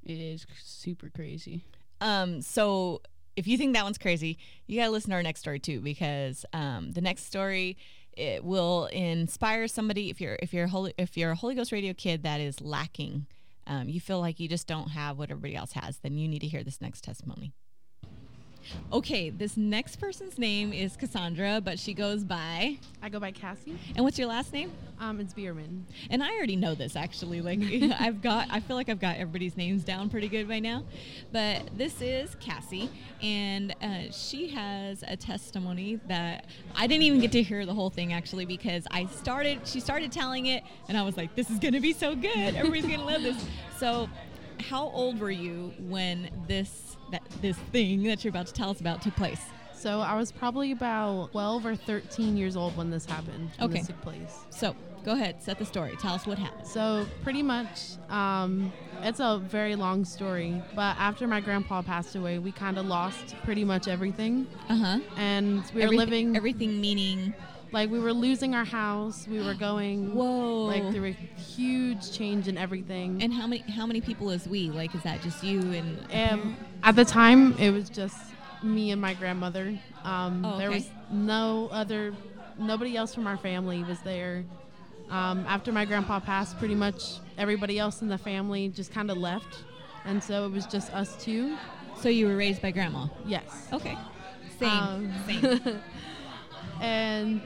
it 0.05 0.19
is 0.19 0.47
super 0.63 1.11
crazy. 1.15 1.65
Um, 2.01 2.41
so 2.43 3.03
if 3.37 3.47
you 3.47 3.57
think 3.57 3.75
that 3.75 3.85
one's 3.85 3.99
crazy, 3.99 4.39
you 4.67 4.81
gotta 4.81 4.91
listen 4.91 5.11
to 5.11 5.17
our 5.17 5.23
next 5.23 5.41
story 5.41 5.61
too, 5.61 5.81
because 5.81 6.45
um, 6.53 6.93
the 6.93 7.01
next 7.01 7.27
story 7.27 7.77
it 8.17 8.45
will 8.45 8.87
inspire 8.87 9.69
somebody. 9.69 10.11
If 10.11 10.21
you're 10.21 10.39
if 10.43 10.53
you're 10.53 10.65
a 10.65 10.69
Holy 10.69 10.93
if 10.99 11.17
you're 11.17 11.31
a 11.31 11.37
Holy 11.37 11.55
Ghost 11.55 11.71
Radio 11.73 11.95
kid 11.95 12.25
that 12.25 12.41
is 12.41 12.61
lacking, 12.61 13.27
um, 13.67 13.89
you 13.89 14.01
feel 14.01 14.21
like 14.21 14.41
you 14.41 14.49
just 14.49 14.67
don't 14.67 14.89
have 14.89 15.19
what 15.19 15.31
everybody 15.31 15.55
else 15.55 15.73
has, 15.73 15.99
then 15.99 16.19
you 16.19 16.27
need 16.27 16.41
to 16.41 16.49
hear 16.49 16.65
this 16.65 16.81
next 16.81 17.05
testimony. 17.05 17.53
Okay, 18.93 19.31
this 19.31 19.57
next 19.57 19.97
person's 19.97 20.39
name 20.39 20.73
is 20.73 20.97
Cassandra, 20.97 21.61
but 21.63 21.79
she 21.79 21.95
goes 21.95 22.25
by. 22.25 22.79
I 23.03 23.09
go 23.09 23.21
by 23.21 23.33
Cassie. 23.33 23.79
And 23.97 24.05
what's 24.05 24.19
your 24.19 24.29
last 24.29 24.53
name? 24.53 24.73
Um, 25.01 25.21
it's 25.21 25.33
Bierman. 25.33 25.87
And 26.11 26.23
I 26.23 26.31
already 26.33 26.57
know 26.57 26.75
this 26.75 26.97
actually. 26.97 27.41
Like 27.41 27.61
I've 28.01 28.21
got 28.23 28.49
I 28.51 28.61
feel 28.61 28.77
like 28.77 28.89
I've 28.89 29.01
got 29.01 29.17
everybody's 29.17 29.57
names 29.57 29.85
down 29.85 30.11
pretty 30.11 30.29
good 30.29 30.49
by 30.49 30.59
now. 30.59 30.85
But 31.33 31.63
this 31.77 32.01
is 32.01 32.35
Cassie 32.41 32.91
and 33.23 33.75
uh, 33.83 34.11
she 34.11 34.49
has 34.49 35.05
a 35.07 35.17
testimony 35.17 36.01
that 36.09 36.47
I 36.75 36.87
didn't 36.87 37.03
even 37.05 37.21
get 37.21 37.33
to 37.33 37.43
hear 37.43 37.65
the 37.67 37.75
whole 37.75 37.91
thing 37.91 38.13
actually 38.13 38.45
because 38.45 38.87
I 38.91 39.07
started 39.07 39.61
she 39.67 39.81
started 39.81 40.11
telling 40.13 40.47
it 40.47 40.65
and 40.89 40.97
I 40.97 41.03
was 41.03 41.17
like 41.17 41.35
this 41.35 41.51
is 41.51 41.59
going 41.59 41.75
to 41.75 41.81
be 41.81 41.93
so 41.93 42.15
good. 42.15 42.55
Everybody's 42.55 42.87
going 42.87 43.01
to 43.01 43.07
love 43.07 43.23
this. 43.23 43.47
So 43.77 44.09
how 44.61 44.89
old 44.89 45.21
were 45.21 45.31
you 45.31 45.73
when 45.79 46.31
this 46.49 46.88
that 47.11 47.23
this 47.43 47.57
thing 47.73 48.03
that 48.05 48.25
you're 48.25 48.31
about 48.31 48.47
to 48.49 48.53
tell 48.53 48.71
us 48.71 48.81
about 48.81 49.03
took 49.03 49.17
place? 49.17 49.41
So 49.75 50.01
I 50.01 50.17
was 50.17 50.33
probably 50.33 50.73
about 50.73 51.31
12 51.33 51.65
or 51.67 51.77
13 51.77 52.37
years 52.37 52.57
old 52.57 52.77
when 52.77 52.91
this 52.91 53.07
happened. 53.07 53.51
When 53.59 53.71
Okay. 53.71 53.79
This 53.79 53.87
took 53.87 54.01
place. 54.03 54.39
So, 54.51 54.75
go 55.05 55.13
ahead, 55.13 55.41
set 55.41 55.59
the 55.59 55.65
story. 55.65 55.95
Tell 56.01 56.15
us 56.15 56.27
what 56.27 56.37
happened. 56.37 56.67
So 56.67 57.07
pretty 57.23 57.43
much, 57.45 57.93
um, 58.11 58.73
it's 59.03 59.21
a 59.21 59.39
very 59.39 59.77
long 59.77 60.05
story. 60.05 60.61
But 60.75 60.97
after 60.99 61.29
my 61.29 61.41
grandpa 61.41 61.83
passed 61.83 62.17
away, 62.17 62.41
we 62.41 62.51
kind 62.51 62.77
of 62.77 62.87
lost 62.87 63.37
pretty 63.45 63.63
much 63.65 63.87
everything, 63.87 64.49
Uh-huh. 64.69 64.99
and 65.17 65.63
we 65.73 65.81
were 65.81 65.85
Everything- 65.85 65.97
living 65.99 66.37
everything 66.37 66.81
meaning 66.81 67.33
like 67.73 67.91
we 67.91 67.99
were 68.01 68.13
losing 68.13 68.55
our 68.55 68.65
house. 68.65 69.27
We 69.29 69.43
were 69.43 69.55
going 69.55 70.15
Whoa. 70.15 70.65
like 70.67 70.93
through 70.93 71.09
a 71.09 71.41
huge 71.41 72.13
change 72.13 72.49
in 72.49 72.57
everything. 72.57 73.23
And 73.23 73.33
how 73.33 73.47
many 73.47 73.63
how 73.71 73.87
many 73.87 74.01
people 74.01 74.31
is 74.31 74.47
we? 74.47 74.71
Like, 74.71 74.95
is 74.95 75.03
that 75.03 75.23
just 75.23 75.43
you 75.45 75.61
and? 75.73 75.99
Um, 76.13 76.57
at 76.83 76.97
the 76.97 77.05
time, 77.05 77.55
it 77.59 77.71
was 77.71 77.89
just 77.89 78.17
me 78.63 78.91
and 78.91 79.01
my 79.01 79.15
grandmother. 79.15 79.79
Um, 80.05 80.45
Oh, 80.45 80.59
There 80.59 80.71
was 80.71 80.89
no 81.11 81.69
other, 81.73 82.15
nobody 82.59 82.97
else 82.97 83.15
from 83.15 83.27
our 83.27 83.37
family 83.37 83.83
was 83.85 83.99
there. 84.01 84.45
Um, 85.11 85.45
after 85.49 85.73
my 85.73 85.85
grandpa 85.85 86.21
passed, 86.21 86.59
pretty 86.59 86.75
much 86.75 87.19
everybody 87.39 87.79
else 87.79 88.03
in 88.03 88.09
the 88.09 88.19
family 88.19 88.69
just 88.69 88.93
kind 88.93 89.11
of 89.11 89.17
left, 89.17 89.65
and 90.05 90.23
so 90.23 90.45
it 90.45 90.53
was 90.53 90.67
just 90.67 90.93
us 90.93 91.17
two. 91.23 91.57
so 92.01 92.09
you 92.09 92.27
were 92.27 92.37
raised 92.37 92.61
by 92.61 92.71
grandma. 92.71 93.07
Yes. 93.27 93.69
Okay. 93.73 93.97
Same. 94.59 94.69
Um, 94.69 95.13
Same. 95.27 95.81
and 96.81 97.41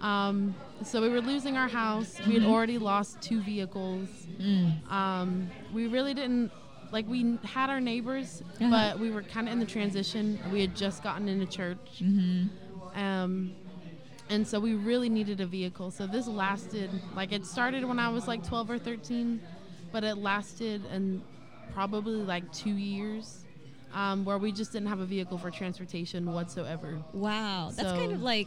um, 0.00 0.54
so 0.84 1.00
we 1.00 1.08
were 1.08 1.20
losing 1.20 1.56
our 1.56 1.68
house. 1.68 2.16
We 2.26 2.34
had 2.34 2.44
already 2.44 2.78
lost 2.78 3.20
two 3.22 3.40
vehicles. 3.42 4.08
Mm. 4.40 4.90
Um, 4.90 5.50
we 5.72 5.86
really 5.86 6.12
didn't 6.14 6.52
like 6.92 7.08
we 7.08 7.38
had 7.44 7.70
our 7.70 7.80
neighbors, 7.80 8.42
Uh-huh. 8.60 8.70
but 8.70 8.98
we 9.00 9.10
were 9.10 9.22
kind 9.22 9.48
of 9.48 9.52
in 9.52 9.58
the 9.58 9.66
transition. 9.66 10.38
We 10.52 10.60
had 10.60 10.76
just 10.76 11.02
gotten 11.02 11.28
into 11.28 11.46
church, 11.46 11.78
Mm-hmm. 12.02 12.98
um, 12.98 13.52
and 14.28 14.46
so 14.46 14.60
we 14.60 14.74
really 14.74 15.08
needed 15.08 15.40
a 15.40 15.46
vehicle. 15.46 15.90
So 15.90 16.06
this 16.06 16.26
lasted 16.28 16.90
like 17.14 17.32
it 17.32 17.46
started 17.46 17.84
when 17.84 17.98
I 17.98 18.08
was 18.10 18.28
like 18.28 18.46
12 18.46 18.70
or 18.70 18.78
13, 18.78 19.40
but 19.92 20.04
it 20.04 20.16
lasted 20.18 20.84
and 20.92 21.22
probably 21.72 22.14
like 22.16 22.52
two 22.52 22.70
years. 22.76 23.44
Um, 23.96 24.26
where 24.26 24.36
we 24.36 24.52
just 24.52 24.72
didn't 24.72 24.88
have 24.88 25.00
a 25.00 25.06
vehicle 25.06 25.38
for 25.38 25.50
transportation 25.50 26.30
whatsoever. 26.32 26.98
Wow. 27.14 27.72
That's 27.74 27.92
kind 27.92 28.12
of 28.12 28.20
like 28.22 28.46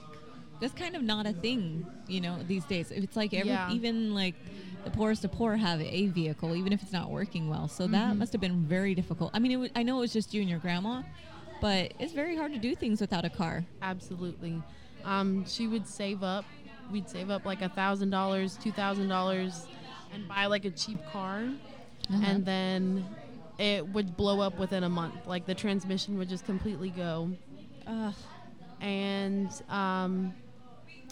that's 0.61 0.73
kind 0.73 0.95
of 0.95 1.01
not 1.01 1.25
a 1.25 1.33
thing, 1.33 1.85
you 2.07 2.21
know, 2.21 2.37
these 2.47 2.65
days. 2.65 2.91
It's 2.91 3.15
like 3.15 3.33
every 3.33 3.49
Yeah. 3.49 3.71
even 3.71 4.13
like 4.13 4.35
the 4.83 4.91
poorest 4.91 5.25
of 5.25 5.31
poor 5.31 5.55
have 5.55 5.81
a 5.81 6.07
vehicle, 6.07 6.55
even 6.55 6.71
if 6.71 6.83
it's 6.83 6.91
not 6.91 7.09
working 7.09 7.49
well. 7.49 7.67
So 7.67 7.87
that 7.87 8.09
Mm-hmm. 8.09 8.19
must 8.19 8.31
have 8.33 8.41
been 8.41 8.63
very 8.65 8.93
difficult. 8.93 9.31
I 9.33 9.39
mean, 9.39 9.51
it 9.53 9.57
wa- 9.57 9.67
I 9.75 9.81
know 9.83 9.97
it 9.97 10.01
was 10.01 10.13
just 10.13 10.33
you 10.35 10.41
and 10.41 10.49
your 10.49 10.59
grandma, 10.59 11.01
but 11.61 11.93
it's 11.99 12.13
very 12.13 12.35
hard 12.37 12.53
to 12.53 12.59
do 12.59 12.75
things 12.75 13.01
without 13.01 13.25
a 13.25 13.29
car. 13.31 13.65
Absolutely. 13.81 14.61
Um, 15.03 15.45
she 15.47 15.67
would 15.67 15.87
save 15.87 16.21
up. 16.21 16.45
We'd 16.91 17.09
save 17.09 17.29
up 17.31 17.45
like 17.45 17.61
a 17.63 17.69
thousand 17.69 18.11
dollars, 18.11 18.55
two 18.57 18.71
thousand 18.71 19.07
dollars, 19.07 19.65
and 20.13 20.27
buy 20.27 20.45
like 20.45 20.65
a 20.65 20.71
cheap 20.71 20.99
car, 21.11 21.39
Uh-huh. 22.11 22.21
and 22.23 22.45
then 22.45 23.05
it 23.59 23.85
would 23.89 24.15
blow 24.17 24.39
up 24.39 24.57
within 24.57 24.83
a 24.83 24.89
month. 24.89 25.27
Like 25.27 25.45
the 25.45 25.53
transmission 25.53 26.17
would 26.17 26.29
just 26.29 26.45
completely 26.45 26.89
go, 26.89 27.29
Ugh. 27.85 28.13
and 28.81 29.51
um, 29.69 30.33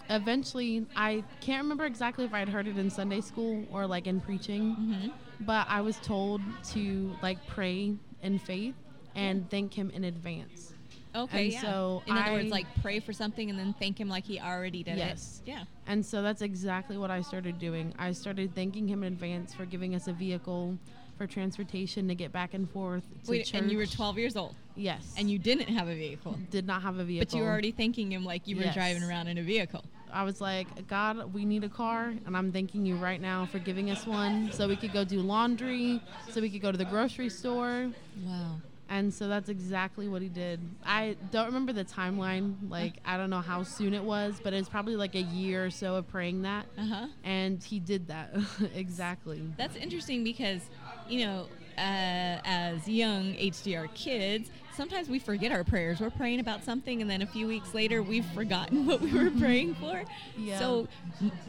eventually, 0.10 0.86
I 0.96 1.24
can't 1.42 1.62
remember 1.64 1.86
exactly 1.86 2.26
if 2.26 2.34
I'd 2.34 2.50
heard 2.50 2.68
it 2.68 2.78
in 2.78 2.90
Sunday 2.90 3.22
school 3.22 3.66
or 3.72 3.86
like 3.86 4.08
in 4.08 4.22
preaching, 4.22 4.76
Mhm. 4.76 5.12
but 5.42 5.68
I 5.70 5.82
was 5.82 5.98
told 5.98 6.42
to 6.72 7.14
like 7.22 7.46
pray 7.48 7.94
in 8.24 8.40
faith 8.40 8.76
and 9.16 9.50
thank 9.50 9.74
Him 9.74 9.90
in 9.92 10.06
advance. 10.06 10.74
Okay. 11.16 11.46
And 11.46 11.54
yeah. 11.54 11.62
so 11.62 12.04
in 12.06 12.16
other 12.16 12.32
words, 12.34 12.50
like 12.52 12.68
pray 12.82 13.00
for 13.00 13.12
something 13.12 13.50
and 13.50 13.58
then 13.58 13.74
thank 13.80 14.00
him 14.00 14.08
like 14.08 14.24
he 14.24 14.40
already 14.40 14.84
did 14.84 14.98
Yes. 14.98 15.42
it. 15.46 15.50
Yeah. 15.50 15.64
And 15.88 16.06
so 16.06 16.22
that's 16.22 16.44
exactly 16.44 16.96
what 16.96 17.10
I 17.10 17.22
started 17.22 17.58
doing. 17.58 17.92
I 17.98 18.12
started 18.12 18.54
thanking 18.54 18.88
him 18.88 19.02
in 19.04 19.14
advance 19.14 19.52
for 19.52 19.66
giving 19.66 19.96
us 19.96 20.08
a 20.08 20.14
vehicle 20.14 20.78
for 21.18 21.28
transportation 21.28 22.08
to 22.08 22.16
get 22.16 22.32
back 22.32 22.54
and 22.54 22.70
forth 22.70 23.04
to 23.26 23.32
Wait, 23.32 23.46
church. 23.46 23.60
and 23.60 23.72
you 23.72 23.78
were 23.78 23.86
12 23.86 24.18
years 24.18 24.36
old 24.38 24.56
Yes. 24.76 25.14
and 25.18 25.30
you 25.30 25.40
didn't 25.40 25.70
have 25.70 25.88
a 25.88 25.96
vehicle. 25.96 26.38
did 26.52 26.68
not 26.68 26.84
have 26.84 27.00
a 27.00 27.04
vehicle. 27.04 27.26
But 27.32 27.38
you 27.38 27.44
were 27.44 27.50
already 27.50 27.72
thanking 27.72 28.12
him 28.12 28.24
like 28.24 28.48
you 28.48 28.56
were 28.56 28.64
Yes. 28.64 28.76
driving 28.76 29.04
around 29.04 29.28
in 29.28 29.38
a 29.38 29.44
vehicle. 29.44 29.84
I 30.14 30.24
was 30.24 30.40
like, 30.40 30.88
God, 30.88 31.34
we 31.34 31.44
need 31.44 31.64
a 31.66 31.70
car, 31.70 32.14
and 32.26 32.38
I'm 32.38 32.52
thanking 32.52 32.86
you 32.86 32.96
right 32.96 33.20
now 33.20 33.46
for 33.46 33.60
giving 33.60 33.90
us 33.92 34.06
one, 34.08 34.52
so 34.54 34.68
we 34.68 34.78
could 34.78 34.94
go 34.94 35.04
do 35.04 35.20
laundry, 35.20 36.00
so 36.30 36.40
we 36.40 36.50
could 36.50 36.62
go 36.62 36.72
to 36.72 36.78
the 36.78 36.86
grocery 36.86 37.30
store. 37.30 37.90
Wow. 38.26 38.62
And 38.90 39.14
so 39.14 39.28
that's 39.28 39.50
exactly 39.50 40.08
what 40.08 40.22
he 40.22 40.30
did. 40.30 40.62
I 40.86 41.18
don't 41.32 41.48
remember 41.48 41.74
the 41.74 41.84
timeline. 41.84 42.56
Like, 42.70 42.94
I 43.04 43.18
don't 43.18 43.30
know 43.30 43.42
how 43.42 43.64
soon 43.64 43.94
it 43.94 44.02
was, 44.02 44.40
but 44.42 44.54
it 44.54 44.60
was 44.60 44.70
probably 44.70 44.96
like 44.96 45.14
a 45.14 45.24
year 45.24 45.66
or 45.66 45.70
so 45.72 45.96
of 45.96 46.08
praying 46.08 46.44
that. 46.44 46.68
Uh 46.78 46.86
huh. 46.86 47.08
And 47.26 47.62
he 47.62 47.80
did 47.82 48.08
that 48.08 48.34
exactly. 48.76 49.42
That's 49.58 49.76
interesting 49.76 50.24
because, 50.24 50.62
you 51.10 51.26
know, 51.26 51.46
uh, 51.78 52.42
as 52.44 52.88
young 52.88 53.36
HDR 53.38 53.88
kids, 53.94 54.50
sometimes 54.78 55.10
we 55.10 55.20
forget 55.20 55.52
our 55.52 55.64
prayers. 55.64 56.00
We're 56.00 56.12
praying 56.12 56.40
about 56.40 56.64
something, 56.64 57.02
and 57.02 57.10
then 57.10 57.22
a 57.24 57.26
few 57.26 57.48
weeks 57.48 57.74
later, 57.74 58.02
we've 58.04 58.26
forgotten 58.28 58.86
what 58.86 59.02
we 59.02 59.12
were 59.12 59.32
praying 59.32 59.76
for. 59.76 60.04
Yeah. 60.38 60.60
So, 60.60 60.88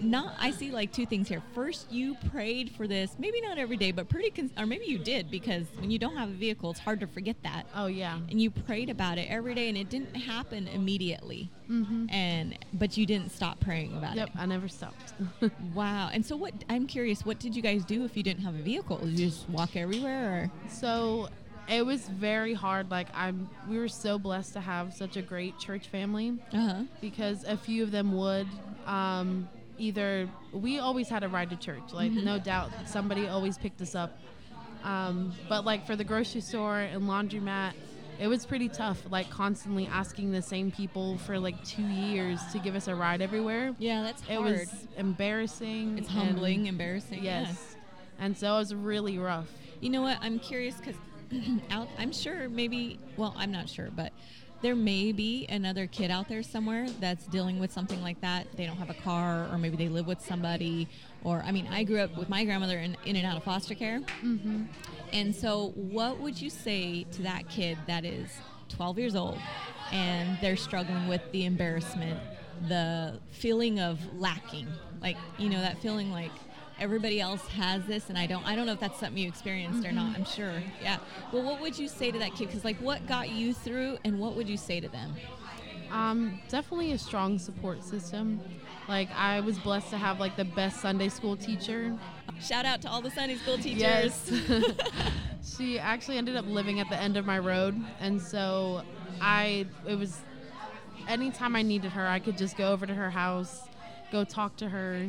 not 0.00 0.34
I 0.40 0.50
see 0.50 0.70
like 0.72 0.90
two 0.92 1.06
things 1.06 1.28
here. 1.28 1.42
First, 1.54 1.92
you 1.92 2.16
prayed 2.32 2.70
for 2.70 2.88
this, 2.88 3.14
maybe 3.18 3.40
not 3.40 3.58
every 3.58 3.76
day, 3.76 3.92
but 3.92 4.08
pretty, 4.08 4.30
cons- 4.30 4.52
or 4.58 4.66
maybe 4.66 4.86
you 4.86 4.98
did 4.98 5.30
because 5.30 5.66
when 5.78 5.90
you 5.90 5.98
don't 5.98 6.16
have 6.16 6.30
a 6.30 6.32
vehicle, 6.32 6.70
it's 6.70 6.80
hard 6.80 7.00
to 7.00 7.06
forget 7.06 7.36
that. 7.42 7.66
Oh, 7.74 7.86
yeah. 7.86 8.18
And 8.30 8.40
you 8.40 8.50
prayed 8.50 8.88
about 8.88 9.18
it 9.18 9.28
every 9.30 9.54
day, 9.54 9.68
and 9.68 9.76
it 9.76 9.90
didn't 9.90 10.14
happen 10.16 10.66
immediately. 10.68 11.50
Mm-hmm. 11.70 12.06
And 12.08 12.58
but 12.72 12.96
you 12.96 13.04
didn't 13.04 13.30
stop 13.30 13.60
praying 13.60 13.94
about 13.94 14.16
Yep, 14.16 14.28
it. 14.28 14.30
Yep, 14.34 14.42
I 14.42 14.46
never 14.46 14.68
stopped. 14.68 15.12
Wow. 15.74 16.08
And 16.12 16.24
so, 16.24 16.36
what? 16.36 16.54
I'm 16.68 16.86
curious. 16.86 17.24
What 17.26 17.38
did 17.38 17.54
you 17.54 17.62
guys 17.62 17.84
do 17.84 18.04
if 18.04 18.16
you 18.16 18.22
didn't 18.22 18.42
have 18.42 18.54
a 18.54 18.62
vehicle? 18.62 18.96
Did 18.98 19.18
you 19.18 19.26
just 19.28 19.48
walk 19.50 19.76
everywhere, 19.76 20.34
or? 20.34 20.50
So 20.70 21.28
it 21.68 21.84
was 21.84 22.08
very 22.08 22.54
hard. 22.54 22.90
Like 22.90 23.08
I'm, 23.14 23.48
we 23.68 23.78
were 23.78 23.88
so 23.88 24.18
blessed 24.18 24.54
to 24.54 24.60
have 24.60 24.94
such 24.94 25.16
a 25.16 25.22
great 25.22 25.58
church 25.58 25.88
family 25.88 26.38
Uh 26.52 26.56
huh. 26.68 26.82
because 27.00 27.44
a 27.44 27.56
few 27.56 27.82
of 27.82 27.90
them 27.90 28.16
would 28.16 28.46
um, 28.86 29.48
either. 29.78 30.28
We 30.52 30.78
always 30.78 31.08
had 31.08 31.22
a 31.24 31.28
ride 31.28 31.50
to 31.50 31.56
church. 31.56 31.92
Like 31.92 32.12
no 32.12 32.38
doubt, 32.38 32.70
somebody 32.86 33.26
always 33.28 33.58
picked 33.58 33.80
us 33.82 33.94
up. 33.94 34.18
Um, 34.84 35.32
but 35.48 35.64
like 35.64 35.86
for 35.86 35.96
the 35.96 36.04
grocery 36.04 36.40
store 36.40 36.78
and 36.78 37.02
laundromat, 37.02 37.72
it 38.20 38.26
was 38.28 38.46
pretty 38.46 38.68
tough. 38.68 39.00
Like 39.10 39.28
constantly 39.30 39.86
asking 39.86 40.30
the 40.32 40.42
same 40.42 40.70
people 40.70 41.18
for 41.18 41.38
like 41.38 41.62
two 41.64 41.82
years 41.82 42.40
to 42.52 42.58
give 42.58 42.74
us 42.76 42.88
a 42.88 42.94
ride 42.94 43.20
everywhere. 43.20 43.74
Yeah, 43.78 44.02
that's 44.04 44.22
hard. 44.22 44.38
It 44.38 44.40
was 44.40 44.86
embarrassing. 44.96 45.98
it's 45.98 46.08
and- 46.08 46.16
humbling, 46.18 46.66
embarrassing. 46.66 47.22
Yes. 47.24 47.48
yes. 47.48 47.76
And 48.20 48.36
so 48.36 48.54
it 48.54 48.58
was 48.58 48.74
really 48.74 49.18
rough. 49.18 49.48
You 49.80 49.90
know 49.90 50.02
what? 50.02 50.18
I'm 50.20 50.38
curious 50.40 50.74
because 50.76 50.96
out. 51.70 51.88
I'm 51.98 52.12
sure 52.12 52.48
maybe. 52.48 52.98
Well, 53.16 53.34
I'm 53.36 53.52
not 53.52 53.68
sure, 53.68 53.90
but 53.94 54.12
there 54.60 54.74
may 54.74 55.12
be 55.12 55.46
another 55.48 55.86
kid 55.86 56.10
out 56.10 56.28
there 56.28 56.42
somewhere 56.42 56.88
that's 57.00 57.26
dealing 57.26 57.60
with 57.60 57.72
something 57.72 58.02
like 58.02 58.20
that. 58.22 58.46
They 58.56 58.66
don't 58.66 58.76
have 58.76 58.90
a 58.90 58.94
car, 58.94 59.48
or 59.52 59.58
maybe 59.58 59.76
they 59.76 59.88
live 59.88 60.06
with 60.06 60.20
somebody. 60.20 60.88
Or 61.22 61.42
I 61.46 61.52
mean, 61.52 61.68
I 61.68 61.84
grew 61.84 62.00
up 62.00 62.16
with 62.16 62.28
my 62.28 62.44
grandmother 62.44 62.78
in, 62.78 62.96
in 63.04 63.16
and 63.16 63.24
out 63.24 63.36
of 63.36 63.44
foster 63.44 63.74
care. 63.74 64.00
Mm-hmm. 64.22 64.64
And 65.12 65.34
so, 65.34 65.72
what 65.74 66.18
would 66.18 66.40
you 66.40 66.50
say 66.50 67.04
to 67.12 67.22
that 67.22 67.48
kid 67.48 67.78
that 67.86 68.04
is 68.04 68.30
12 68.70 68.98
years 68.98 69.16
old 69.16 69.38
and 69.92 70.38
they're 70.40 70.56
struggling 70.56 71.08
with 71.08 71.22
the 71.32 71.44
embarrassment, 71.44 72.18
the 72.68 73.20
feeling 73.30 73.78
of 73.78 74.00
lacking? 74.18 74.66
Like, 75.00 75.16
you 75.38 75.48
know, 75.48 75.60
that 75.60 75.80
feeling 75.80 76.10
like 76.10 76.32
everybody 76.80 77.20
else 77.20 77.46
has 77.48 77.84
this 77.86 78.08
and 78.08 78.18
I 78.18 78.26
don't. 78.26 78.46
I 78.46 78.54
don't 78.56 78.66
know 78.66 78.72
if 78.72 78.80
that's 78.80 78.98
something 78.98 79.18
you 79.22 79.28
experienced 79.28 79.86
or 79.86 79.92
not. 79.92 80.16
I'm 80.16 80.24
sure. 80.24 80.62
Yeah. 80.82 80.98
Well, 81.32 81.42
what 81.42 81.60
would 81.60 81.78
you 81.78 81.88
say 81.88 82.10
to 82.10 82.18
that 82.18 82.34
kid? 82.34 82.48
Because, 82.48 82.64
like, 82.64 82.76
what 82.78 83.06
got 83.06 83.30
you 83.30 83.52
through 83.54 83.98
and 84.04 84.18
what 84.18 84.36
would 84.36 84.48
you 84.48 84.56
say 84.56 84.80
to 84.80 84.88
them? 84.88 85.14
Um, 85.90 86.40
definitely 86.48 86.92
a 86.92 86.98
strong 86.98 87.38
support 87.38 87.82
system. 87.82 88.40
Like 88.88 89.10
I 89.14 89.40
was 89.40 89.58
blessed 89.58 89.90
to 89.90 89.98
have 89.98 90.18
like 90.18 90.36
the 90.36 90.44
best 90.44 90.80
Sunday 90.80 91.08
school 91.08 91.36
teacher. 91.36 91.96
Shout 92.40 92.64
out 92.64 92.80
to 92.82 92.90
all 92.90 93.02
the 93.02 93.10
Sunday 93.10 93.36
school 93.36 93.58
teachers. 93.58 93.80
Yes. 93.80 94.32
she 95.56 95.78
actually 95.78 96.18
ended 96.18 96.36
up 96.36 96.46
living 96.46 96.80
at 96.80 96.88
the 96.88 96.96
end 96.96 97.16
of 97.16 97.26
my 97.26 97.38
road, 97.38 97.78
and 98.00 98.20
so 98.20 98.82
I 99.20 99.66
it 99.86 99.98
was 99.98 100.20
anytime 101.06 101.56
I 101.56 101.62
needed 101.62 101.92
her, 101.92 102.06
I 102.06 102.18
could 102.18 102.38
just 102.38 102.56
go 102.56 102.72
over 102.72 102.86
to 102.86 102.94
her 102.94 103.10
house, 103.10 103.68
go 104.10 104.24
talk 104.24 104.56
to 104.56 104.68
her. 104.68 105.06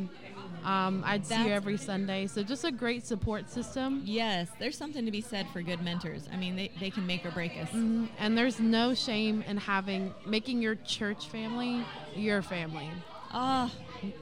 Um, 0.64 1.02
I'd 1.06 1.24
see 1.24 1.34
her 1.34 1.40
That's- 1.44 1.56
every 1.56 1.76
Sunday. 1.76 2.26
So 2.26 2.42
just 2.42 2.64
a 2.64 2.70
great 2.72 3.06
support 3.06 3.48
system. 3.50 4.02
Yes, 4.04 4.48
there's 4.58 4.76
something 4.76 5.04
to 5.06 5.10
be 5.10 5.20
said 5.22 5.46
for 5.52 5.62
good 5.62 5.82
mentors. 5.82 6.28
I 6.32 6.36
mean, 6.36 6.56
they, 6.56 6.70
they 6.78 6.90
can 6.90 7.06
make 7.06 7.24
or 7.24 7.30
break 7.30 7.52
us. 7.56 7.68
Mhm. 7.70 8.08
And 8.18 8.36
there's 8.36 8.60
no 8.60 8.94
shame 8.94 9.42
in 9.48 9.56
having 9.56 10.12
making 10.26 10.60
your 10.62 10.74
church 10.76 11.28
family 11.28 11.84
your 12.14 12.42
family. 12.42 12.90
Oh, 13.32 13.70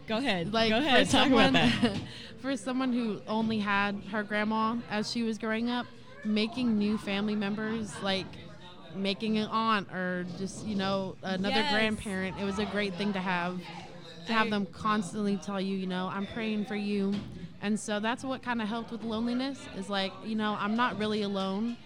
go 0.06 0.18
ahead. 0.18 0.52
like 0.52 0.70
go 0.70 0.78
ahead. 0.78 1.08
Talk 1.08 1.24
someone, 1.24 1.56
about 1.56 1.72
that. 1.82 1.96
for 2.40 2.56
someone 2.56 2.92
who 2.92 3.20
only 3.26 3.58
had 3.58 3.96
her 4.12 4.22
grandma 4.22 4.76
as 4.90 5.10
she 5.10 5.22
was 5.22 5.38
growing 5.38 5.70
up, 5.70 5.86
making 6.24 6.78
new 6.78 6.98
family 6.98 7.34
members 7.34 7.92
like 8.02 8.26
making 8.94 9.38
an 9.38 9.48
aunt 9.48 9.90
or 9.92 10.24
just 10.38 10.66
you 10.66 10.74
know 10.76 11.16
another 11.22 11.56
Yes. 11.56 11.72
grandparent, 11.72 12.36
it 12.40 12.44
was 12.44 12.58
a 12.58 12.66
great 12.66 12.94
thing 12.94 13.12
to 13.14 13.20
have. 13.20 13.58
To 14.28 14.34
have 14.34 14.50
them 14.50 14.66
constantly 14.66 15.36
tell 15.38 15.60
you, 15.60 15.76
you 15.76 15.86
know, 15.86 16.08
I'm 16.12 16.26
praying 16.26 16.66
for 16.66 16.76
you. 16.76 17.14
And 17.60 17.78
so 17.78 17.98
that's 17.98 18.22
what 18.22 18.42
kind 18.42 18.62
of 18.62 18.68
helped 18.68 18.92
with 18.92 19.02
loneliness 19.02 19.58
is 19.76 19.88
like, 19.90 20.12
you 20.24 20.36
know, 20.36 20.56
I'm 20.60 20.76
not 20.76 20.98
really 20.98 21.22
alone. 21.22 21.76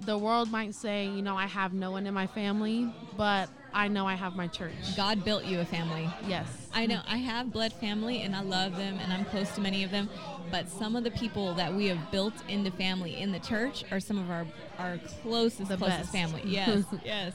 The 0.00 0.16
world 0.16 0.50
might 0.50 0.74
say, 0.74 1.06
you 1.06 1.22
know, 1.22 1.36
I 1.36 1.46
have 1.46 1.74
no 1.74 1.90
one 1.90 2.06
in 2.06 2.14
my 2.14 2.26
family, 2.28 2.90
but 3.16 3.50
I 3.74 3.88
know 3.88 4.06
I 4.06 4.14
have 4.14 4.36
my 4.36 4.46
church. 4.46 4.72
God 4.96 5.24
built 5.24 5.44
you 5.44 5.60
a 5.60 5.64
family. 5.66 6.08
Yes. 6.26 6.46
I 6.72 6.86
know 6.86 7.00
I 7.06 7.18
have 7.18 7.52
blood 7.52 7.72
family 7.74 8.22
and 8.22 8.34
I 8.34 8.40
love 8.42 8.76
them 8.76 8.98
and 9.02 9.12
I'm 9.12 9.24
close 9.26 9.50
to 9.56 9.60
many 9.60 9.84
of 9.84 9.90
them, 9.90 10.08
but 10.50 10.70
some 10.70 10.96
of 10.96 11.04
the 11.04 11.10
people 11.10 11.52
that 11.54 11.74
we 11.74 11.86
have 11.86 12.10
built 12.10 12.32
into 12.48 12.70
family 12.70 13.16
in 13.18 13.30
the 13.32 13.40
church 13.40 13.84
are 13.90 14.00
some 14.00 14.18
of 14.18 14.30
our 14.30 14.46
our 14.78 14.98
closest 15.22 15.68
The 15.68 15.76
closest 15.76 15.98
best. 15.98 16.12
family. 16.12 16.42
Yes, 16.46 16.84
yes. 17.04 17.34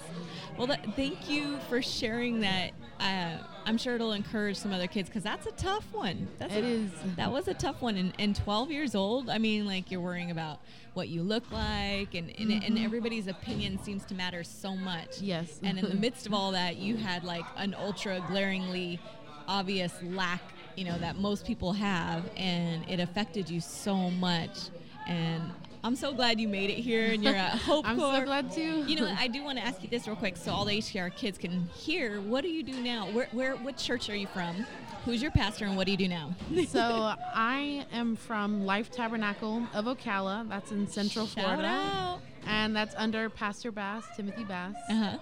Well, 0.57 0.67
that, 0.67 0.95
thank 0.95 1.29
you 1.29 1.59
for 1.69 1.81
sharing 1.81 2.39
that. 2.39 2.71
Uh, 2.99 3.37
I'm 3.65 3.77
sure 3.77 3.95
it'll 3.95 4.13
encourage 4.13 4.57
some 4.57 4.73
other 4.73 4.87
kids 4.87 5.09
because 5.09 5.23
that's 5.23 5.47
a 5.47 5.51
tough 5.51 5.85
one. 5.93 6.27
That's 6.39 6.53
It 6.53 6.63
a, 6.63 6.67
is. 6.67 6.91
That 7.15 7.31
was 7.31 7.47
a 7.47 7.53
tough 7.53 7.81
one. 7.81 7.97
And, 7.97 8.13
and 8.19 8.35
12 8.35 8.71
years 8.71 8.95
old, 8.95 9.29
I 9.29 9.37
mean, 9.37 9.65
like 9.65 9.91
you're 9.91 10.01
worrying 10.01 10.31
about 10.31 10.59
what 10.93 11.09
you 11.09 11.23
look 11.23 11.49
like, 11.51 12.13
and, 12.13 12.29
and, 12.37 12.51
and 12.51 12.63
mm-hmm. 12.63 12.85
everybody's 12.85 13.27
opinion 13.27 13.81
seems 13.83 14.05
to 14.05 14.15
matter 14.15 14.43
so 14.43 14.75
much. 14.75 15.21
Yes. 15.21 15.59
And 15.63 15.79
in 15.79 15.89
the 15.89 15.95
midst 15.99 16.27
of 16.27 16.33
all 16.33 16.51
that, 16.51 16.77
you 16.77 16.97
had 16.97 17.23
like 17.23 17.45
an 17.57 17.73
ultra 17.73 18.23
glaringly 18.27 18.99
obvious 19.47 19.93
lack, 20.03 20.41
you 20.75 20.85
know, 20.85 20.97
that 20.99 21.17
most 21.17 21.45
people 21.45 21.73
have, 21.73 22.29
and 22.35 22.87
it 22.89 22.99
affected 22.99 23.49
you 23.49 23.59
so 23.59 24.09
much. 24.11 24.69
And 25.07 25.51
I'm 25.85 25.97
so 25.97 26.13
glad 26.13 26.39
you 26.39 26.47
made 26.47 26.69
it 26.69 26.77
here, 26.77 27.07
and 27.11 27.21
you're 27.23 27.35
at 27.35 27.57
Hope 27.59 27.85
I'm 27.87 27.97
Corps. 27.99 28.19
so 28.19 28.23
glad 28.23 28.51
too. 28.53 28.85
You 28.85 28.95
know, 29.01 29.13
I 29.17 29.27
do 29.35 29.43
want 29.43 29.57
to 29.57 29.65
ask 29.65 29.83
you 29.83 29.89
this 29.89 30.07
real 30.07 30.15
quick, 30.15 30.37
so 30.37 30.51
all 30.53 30.63
the 30.63 30.77
HCR 30.77 31.13
kids 31.15 31.37
can 31.37 31.67
hear. 31.73 32.21
What 32.21 32.41
do 32.43 32.49
you 32.49 32.63
do 32.63 32.81
now? 32.81 33.07
Where, 33.11 33.27
where, 33.33 33.55
what 33.57 33.75
church 33.75 34.09
are 34.09 34.15
you 34.15 34.27
from? 34.27 34.65
Who's 35.03 35.21
your 35.21 35.31
pastor, 35.31 35.65
and 35.65 35.75
what 35.75 35.85
do 35.85 35.91
you 35.91 35.97
do 35.97 36.07
now? 36.07 36.33
so 36.69 37.13
I 37.35 37.85
am 37.91 38.15
from 38.15 38.65
Life 38.65 38.91
Tabernacle 38.91 39.67
of 39.73 39.85
Ocala. 39.85 40.47
That's 40.47 40.71
in 40.71 40.87
Central 40.87 41.27
Shout 41.27 41.43
Florida, 41.43 41.67
out. 41.67 42.19
and 42.47 42.73
that's 42.73 42.95
under 42.97 43.29
Pastor 43.29 43.69
Bass, 43.71 44.05
Timothy 44.15 44.45
Bass. 44.45 44.75
Uh 44.89 44.93
huh. 44.93 45.17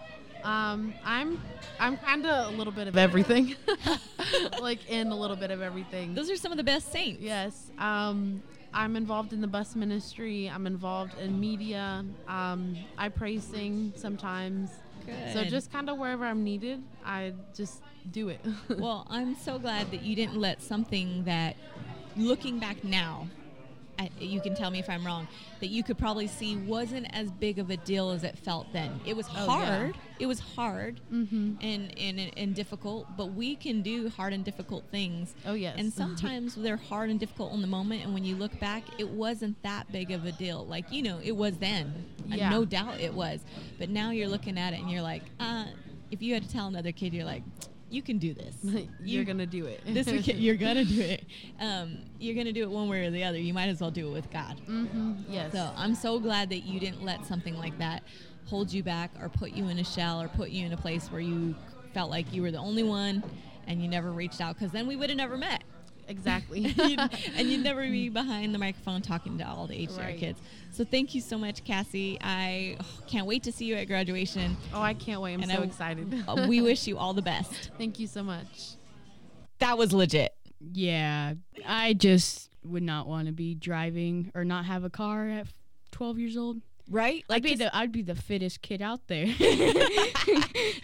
Um, 0.48 0.94
I'm 1.06 1.42
I'm 1.80 1.98
kind 1.98 2.26
of 2.26 2.54
a 2.54 2.58
little 2.58 2.74
bit 2.74 2.88
of 2.88 2.98
everything, 2.98 3.56
like 4.60 4.90
in 4.90 5.08
a 5.08 5.16
little 5.16 5.36
bit 5.36 5.50
of 5.52 5.62
everything. 5.62 6.14
Those 6.16 6.30
are 6.32 6.36
some 6.36 6.52
of 6.52 6.58
the 6.58 6.64
best 6.64 6.92
saints. 6.92 7.22
Yes. 7.22 7.72
Um, 7.78 8.42
I'm 8.74 8.96
involved 8.96 9.34
in 9.34 9.42
the 9.42 9.48
bus 9.48 9.76
ministry. 9.76 10.50
I'm 10.50 10.66
involved 10.68 11.18
in 11.20 11.40
media. 11.40 12.06
Um, 12.28 12.78
I 12.98 13.10
praise 13.10 13.44
sing 13.44 13.94
sometimes. 13.96 14.70
So 15.34 15.44
just 15.44 15.72
kind 15.72 15.90
of 15.90 15.98
wherever 15.98 16.26
I'm 16.26 16.44
needed, 16.44 16.82
I 17.04 17.34
just 17.54 17.82
do 18.12 18.30
it. 18.30 18.40
well, 18.78 19.06
I'm 19.10 19.36
so 19.36 19.60
glad 19.60 19.92
that 19.92 20.04
you 20.04 20.16
didn't 20.16 20.40
let 20.40 20.62
something 20.62 21.24
that, 21.26 21.56
looking 22.16 22.60
back 22.60 22.84
now, 22.84 23.28
you 24.20 24.42
can 24.42 24.56
tell 24.56 24.72
me 24.72 24.80
if 24.80 24.90
I'm 24.90 25.06
wrong, 25.06 25.28
that 25.60 25.68
you 25.68 25.84
could 25.84 25.98
probably 25.98 26.28
see 26.28 26.56
wasn't 26.58 27.08
as 27.16 27.32
big 27.32 27.60
of 27.60 27.70
a 27.70 27.78
deal 27.78 28.12
as 28.12 28.24
it 28.24 28.38
felt 28.38 28.72
then. 28.74 29.00
It 29.06 29.16
was 29.16 29.28
Oh, 29.36 29.46
yeah. 29.46 29.66
hard. 29.78 29.98
It 30.20 30.26
was 30.28 30.40
hard 30.40 31.02
mm-hmm. 31.12 31.56
and, 31.62 31.98
and, 31.98 32.32
and 32.38 32.56
difficult, 32.56 33.08
but 33.18 33.34
we 33.34 33.56
can 33.56 33.82
do 33.82 34.10
hard 34.10 34.34
and 34.34 34.44
difficult 34.46 34.84
things. 34.92 35.34
Oh 35.46 35.54
yes. 35.54 35.76
And 35.78 35.92
sometimes 35.92 36.56
they're 36.56 36.78
hard 36.78 37.10
and 37.10 37.20
difficult 37.20 37.54
in 37.54 37.62
the 37.62 37.68
moment, 37.68 38.04
and 38.04 38.14
when 38.14 38.24
you 38.24 38.36
look 38.36 38.60
back, 38.60 38.84
it 39.00 39.10
wasn't 39.10 39.62
that 39.64 39.92
big 39.92 40.12
of 40.12 40.26
a 40.26 40.32
deal. 40.32 40.66
Like, 40.66 40.92
you 40.92 41.02
know, 41.04 41.20
it 41.24 41.36
was 41.36 41.58
then. 41.58 42.06
Yeah. 42.28 42.50
No 42.50 42.66
doubt 42.66 43.00
it 43.00 43.14
was. 43.14 43.42
But 43.80 43.90
now 43.90 44.12
you're 44.12 44.28
looking 44.30 44.58
at 44.58 44.74
it 44.74 44.80
and 44.80 44.90
you're 44.90 45.02
like, 45.02 45.24
uh, 45.40 45.66
if 46.12 46.22
you 46.22 46.34
had 46.34 46.44
to 46.44 46.50
tell 46.50 46.68
another 46.68 46.92
kid, 46.92 47.14
you're 47.14 47.26
like, 47.26 47.44
you 47.92 48.02
can 48.02 48.18
do 48.18 48.34
this. 48.34 48.56
you're 48.64 48.84
You- 49.04 49.26
gonna 49.26 49.46
do 49.46 49.66
it. 49.66 49.82
this 49.86 50.08
weekend, 50.08 50.40
you're 50.40 50.56
gonna 50.56 50.86
do 50.86 51.02
it. 51.02 51.24
Um, 51.60 51.98
you're 52.20 52.36
gonna 52.36 52.54
do 52.54 52.64
it 52.64 52.70
one 52.70 52.88
way 52.90 53.06
or 53.06 53.12
the 53.12 53.24
other. 53.24 53.38
You 53.38 53.54
might 53.54 53.68
as 53.70 53.82
well 53.82 53.92
do 53.92 54.08
it 54.08 54.12
with 54.12 54.32
God. 54.32 54.60
mm-hmm. 54.68 55.14
Yes. 55.30 55.52
So 55.52 55.70
I'm 55.76 55.94
so 55.96 56.20
glad 56.20 56.50
that 56.50 56.60
you 56.66 56.80
didn't 56.80 57.04
let 57.04 57.26
something 57.26 57.58
like 57.58 57.78
that 57.80 58.04
hold 58.46 58.72
you 58.74 58.84
back 58.84 59.12
or 59.22 59.30
put 59.30 59.52
you 59.52 59.68
in 59.70 59.80
a 59.80 59.84
shell 59.84 60.22
or 60.22 60.28
put 60.28 60.50
you 60.50 60.66
in 60.66 60.74
a 60.74 60.78
place 60.78 61.12
where 61.12 61.22
you 61.22 61.56
felt 61.94 62.10
like 62.10 62.34
you 62.34 62.42
were 62.42 62.52
the 62.52 62.58
only 62.58 62.84
one 62.84 63.24
and 63.68 63.82
you 63.82 63.88
never 63.88 64.12
reached 64.12 64.42
out 64.42 64.56
because 64.58 64.72
then 64.72 64.88
we 64.88 64.96
would 64.96 65.10
have 65.10 65.18
never 65.18 65.38
met. 65.38 65.64
Exactly. 66.12 66.60
You'd- 66.60 66.98
and 67.36 67.50
you'd 67.50 67.64
never 67.64 67.82
be 67.82 68.10
behind 68.10 68.54
the 68.54 68.60
microphone 68.60 69.02
talking 69.02 69.38
to 69.40 69.48
all 69.48 69.66
the 69.66 69.88
HDR 69.88 69.98
Right. 69.98 70.18
kids. 70.20 70.40
So 70.72 70.84
thank 70.86 71.16
you 71.16 71.22
so 71.22 71.38
much, 71.38 71.64
Cassie. 71.64 72.18
I 72.22 72.78
oh, 72.80 72.86
can't 73.08 73.26
wait 73.26 73.44
to 73.44 73.52
see 73.52 73.66
you 73.66 73.76
at 73.76 73.88
graduation. 73.88 74.56
oh, 74.74 74.82
I 74.82 74.94
can't 74.94 75.22
wait. 75.22 75.34
I'm 75.34 75.42
And 75.42 75.52
so 75.52 75.62
I- 75.62 75.64
excited. 75.64 76.24
Uh, 76.28 76.46
we 76.50 76.62
wish 76.62 76.86
you 76.88 76.98
all 76.98 77.14
the 77.14 77.22
best. 77.22 77.72
Thank 77.78 78.00
you 78.00 78.08
so 78.08 78.22
much. 78.24 78.76
That 79.60 79.78
was 79.78 79.92
legit. 79.94 80.34
Yeah, 80.74 81.34
I 81.66 81.94
just 81.94 82.50
would 82.64 82.84
not 82.84 83.08
want 83.08 83.26
to 83.26 83.32
be 83.34 83.56
driving 83.56 84.32
or 84.36 84.46
not 84.46 84.66
have 84.66 84.84
a 84.84 84.90
car 84.92 85.28
at 85.28 85.48
12 85.92 86.20
years 86.20 86.38
old. 86.38 86.62
Right? 86.92 87.24
I'd 87.30 87.42
be 87.42 87.56
the 87.56 87.76
I'd 87.76 87.92
be 87.92 88.02
the 88.02 88.16
fittest 88.16 88.62
kid 88.62 88.82
out 88.82 89.08
there. 89.08 89.26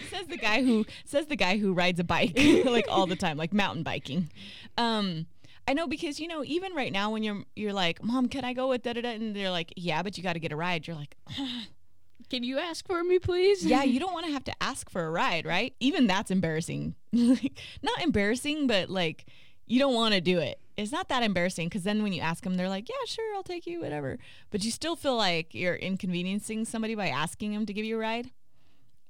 says 0.10 0.28
the 0.28 0.38
guy 0.40 0.64
who 0.64 0.86
says 1.06 1.26
the 1.28 1.36
guy 1.36 1.58
who 1.58 1.74
rides 1.74 2.00
a 2.00 2.04
bike 2.04 2.34
like 2.66 2.88
all 2.90 3.06
the 3.06 3.16
time, 3.16 3.38
like 3.38 3.54
mountain 3.54 3.84
biking. 3.84 4.30
Um, 4.78 5.28
I 5.68 5.74
know 5.74 5.86
because 5.86 6.20
you 6.20 6.30
know 6.30 6.44
even 6.46 6.74
right 6.74 6.94
now 6.94 7.12
when 7.12 7.24
you're 7.24 7.44
you're 7.56 7.74
like, 7.74 8.02
Mom, 8.02 8.30
can 8.30 8.46
I 8.46 8.54
go 8.54 8.70
with 8.70 8.84
da 8.84 8.94
da 8.94 9.02
da? 9.02 9.10
And 9.10 9.36
they're 9.36 9.52
like, 9.52 9.74
Yeah, 9.76 10.02
but 10.02 10.18
you 10.18 10.24
got 10.24 10.34
to 10.34 10.40
get 10.40 10.54
a 10.54 10.56
ride. 10.56 10.88
You're 10.88 10.96
like, 10.96 11.18
Can 12.30 12.44
you 12.44 12.58
ask 12.58 12.88
for 12.88 13.04
me, 13.04 13.20
please? 13.20 13.66
Yeah, 13.66 13.84
you 13.84 14.00
don't 14.00 14.14
want 14.14 14.26
to 14.28 14.32
have 14.32 14.46
to 14.46 14.54
ask 14.64 14.90
for 14.90 15.06
a 15.06 15.12
ride, 15.12 15.46
right? 15.46 15.74
Even 15.82 16.08
that's 16.08 16.32
embarrassing. 16.32 16.96
like 17.12 17.60
not 17.82 18.02
embarrassing, 18.02 18.68
but 18.68 18.90
like 18.90 19.26
you 19.66 19.80
don't 19.80 19.94
want 19.94 20.14
to 20.14 20.22
do 20.22 20.40
it. 20.40 20.60
It's 20.78 20.92
not 20.92 21.10
that 21.10 21.24
embarrassing 21.24 21.68
because 21.70 21.84
then 21.84 22.04
when 22.04 22.14
you 22.14 22.22
ask 22.22 22.44
them, 22.44 22.56
they're 22.56 22.70
like, 22.70 22.88
"Yeah, 22.88 22.96
sure, 23.06 23.36
I'll 23.36 23.44
take 23.44 23.66
you, 23.66 23.82
whatever." 23.82 24.20
But 24.52 24.64
you 24.64 24.72
still 24.72 24.96
feel 24.96 25.18
like 25.18 25.56
you're 25.56 25.76
inconveniencing 25.76 26.66
somebody 26.66 26.94
by 26.94 27.08
asking 27.08 27.52
them 27.52 27.66
to 27.66 27.74
give 27.74 27.84
you 27.84 27.96
a 27.96 28.00
ride, 28.00 28.30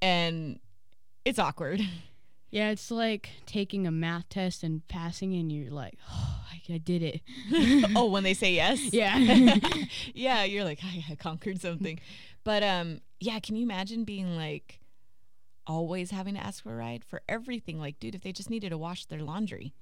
and 0.02 0.60
it's 1.26 1.40
awkward. 1.40 1.82
Yeah, 2.50 2.70
it's 2.70 2.90
like 2.92 3.30
taking 3.46 3.86
a 3.86 3.92
math 3.92 4.30
test 4.30 4.64
and 4.64 4.88
passing, 4.88 5.34
and 5.34 5.52
you're 5.52 5.70
like, 5.70 5.98
oh, 6.10 6.40
I, 6.50 6.76
I 6.76 6.78
did 6.78 7.04
it. 7.04 7.22
oh, 7.96 8.06
when 8.06 8.24
they 8.24 8.34
say 8.34 8.54
yes. 8.54 8.94
Yeah. 8.94 9.18
yeah, 10.14 10.46
you're 10.46 10.64
like, 10.64 10.80
I, 10.82 11.04
I 11.12 11.16
conquered 11.16 11.60
something. 11.60 12.00
But 12.46 12.64
um, 12.64 13.02
yeah, 13.20 13.40
can 13.40 13.58
you 13.58 13.64
imagine 13.64 14.06
being 14.06 14.38
like 14.38 14.80
always 15.68 16.12
having 16.12 16.36
to 16.36 16.40
ask 16.40 16.64
for 16.64 16.72
a 16.72 16.78
ride 16.78 17.04
for 17.04 17.22
everything? 17.28 17.80
Like, 17.80 18.00
dude, 18.00 18.16
if 18.16 18.22
they 18.22 18.32
just 18.32 18.50
needed 18.50 18.70
to 18.70 18.78
wash 18.78 19.06
their 19.06 19.20
laundry, 19.20 19.74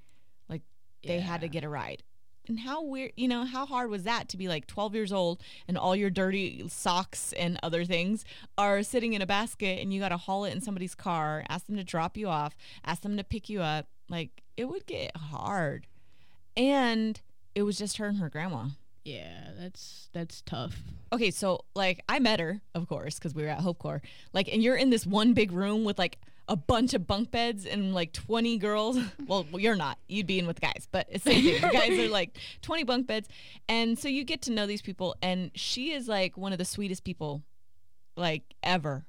they 1.06 1.20
had 1.20 1.42
to 1.42 1.48
get 1.48 1.64
a 1.64 1.70
ride. 1.70 2.04
And 2.48 2.60
how 2.60 2.84
weird, 2.84 3.12
you 3.16 3.28
know, 3.28 3.44
how 3.44 3.66
hard 3.66 3.90
was 3.90 4.04
that 4.04 4.30
to 4.30 4.38
be 4.38 4.48
like 4.48 4.68
12 4.68 4.94
years 4.94 5.12
old 5.12 5.42
and 5.68 5.78
all 5.80 5.96
your 5.96 6.12
dirty 6.12 6.64
socks 6.70 7.34
and 7.34 7.60
other 7.64 7.84
things 7.86 8.24
are 8.56 8.84
sitting 8.84 9.14
in 9.14 9.22
a 9.22 9.26
basket 9.26 9.82
and 9.82 9.92
you 9.92 10.00
got 10.00 10.10
to 10.10 10.18
haul 10.18 10.46
it 10.46 10.54
in 10.54 10.62
somebody's 10.62 10.94
car, 10.94 11.44
ask 11.50 11.66
them 11.66 11.76
to 11.76 11.84
drop 11.84 12.16
you 12.16 12.28
off, 12.28 12.56
ask 12.86 13.02
them 13.02 13.18
to 13.18 13.24
pick 13.24 13.50
you 13.50 13.62
up. 13.62 13.88
Like, 14.10 14.44
it 14.58 14.66
would 14.66 14.86
get 14.86 15.18
hard. 15.18 15.88
And 16.56 17.20
it 17.56 17.64
was 17.64 17.80
just 17.80 17.98
her 17.98 18.06
and 18.06 18.20
her 18.20 18.30
grandma. 18.30 18.66
yeah, 19.04 19.50
that's 19.60 20.10
that's 20.14 20.42
tough. 20.42 20.84
okay, 21.12 21.32
so 21.32 21.62
like 21.76 22.04
I 22.08 22.20
met 22.20 22.40
her, 22.40 22.62
of 22.76 22.88
course, 22.88 23.16
because 23.16 23.34
we 23.34 23.44
were 23.44 23.50
at 23.50 23.60
Hope 23.62 23.80
Corps. 23.80 24.02
Like, 24.34 24.48
and 24.54 24.62
you're 24.62 24.76
in 24.76 24.90
this 24.92 25.06
one 25.06 25.34
big 25.34 25.52
room 25.52 25.84
with 25.84 25.98
like 25.98 26.20
a 26.48 26.56
bunch 26.56 26.94
of 26.94 27.08
bunk 27.08 27.32
beds 27.32 27.66
and 27.66 27.94
like 27.94 28.14
20 28.14 28.58
girls. 28.58 28.98
Well, 29.28 29.48
you're 29.54 29.76
not. 29.76 29.98
You'd 30.08 30.28
be 30.28 30.38
in 30.38 30.46
with 30.46 30.62
guys, 30.62 30.88
but 30.92 31.08
it's 31.10 31.24
the 31.24 31.32
same 31.32 31.44
thing. 31.44 31.62
The 31.62 31.70
guys 31.74 31.98
are 31.98 32.10
like 32.10 32.38
20 32.62 32.84
bunk 32.84 33.08
beds. 33.08 33.28
And 33.68 33.98
so 33.98 34.08
you 34.08 34.24
get 34.24 34.44
to 34.44 34.52
know 34.52 34.68
these 34.68 34.84
people, 34.84 35.16
and 35.22 35.50
she 35.56 35.94
is 35.94 36.08
like 36.08 36.38
one 36.38 36.52
of 36.52 36.60
the 36.60 36.66
sweetest 36.66 37.04
people 37.04 37.42
like 38.16 38.44
ever. 38.62 39.06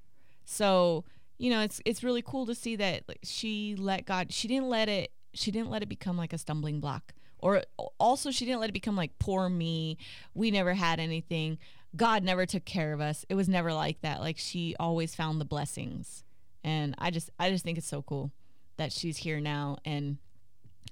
So, 0.46 1.04
you 1.38 1.50
know, 1.50 1.60
it's 1.60 1.80
it's 1.84 2.02
really 2.02 2.22
cool 2.22 2.46
to 2.46 2.54
see 2.54 2.76
that 2.76 3.04
she 3.22 3.74
let 3.76 4.06
God 4.06 4.32
she 4.32 4.48
didn't 4.48 4.68
let 4.68 4.88
it 4.88 5.10
she 5.34 5.50
didn't 5.50 5.70
let 5.70 5.82
it 5.82 5.88
become 5.88 6.16
like 6.16 6.32
a 6.32 6.38
stumbling 6.38 6.80
block. 6.80 7.12
Or 7.38 7.62
also 7.98 8.30
she 8.30 8.46
didn't 8.46 8.60
let 8.60 8.70
it 8.70 8.72
become 8.72 8.96
like 8.96 9.18
poor 9.18 9.48
me. 9.48 9.98
We 10.34 10.50
never 10.50 10.74
had 10.74 10.98
anything. 10.98 11.58
God 11.94 12.22
never 12.22 12.46
took 12.46 12.64
care 12.64 12.92
of 12.92 13.00
us. 13.00 13.24
It 13.28 13.34
was 13.34 13.48
never 13.48 13.72
like 13.72 14.00
that. 14.00 14.20
Like 14.20 14.38
she 14.38 14.74
always 14.80 15.14
found 15.14 15.40
the 15.40 15.44
blessings. 15.44 16.24
And 16.66 16.96
I 16.98 17.10
just 17.10 17.30
I 17.38 17.50
just 17.50 17.64
think 17.64 17.78
it's 17.78 17.86
so 17.86 18.02
cool 18.02 18.32
that 18.76 18.92
she's 18.92 19.16
here 19.16 19.40
now 19.40 19.78
and 19.84 20.18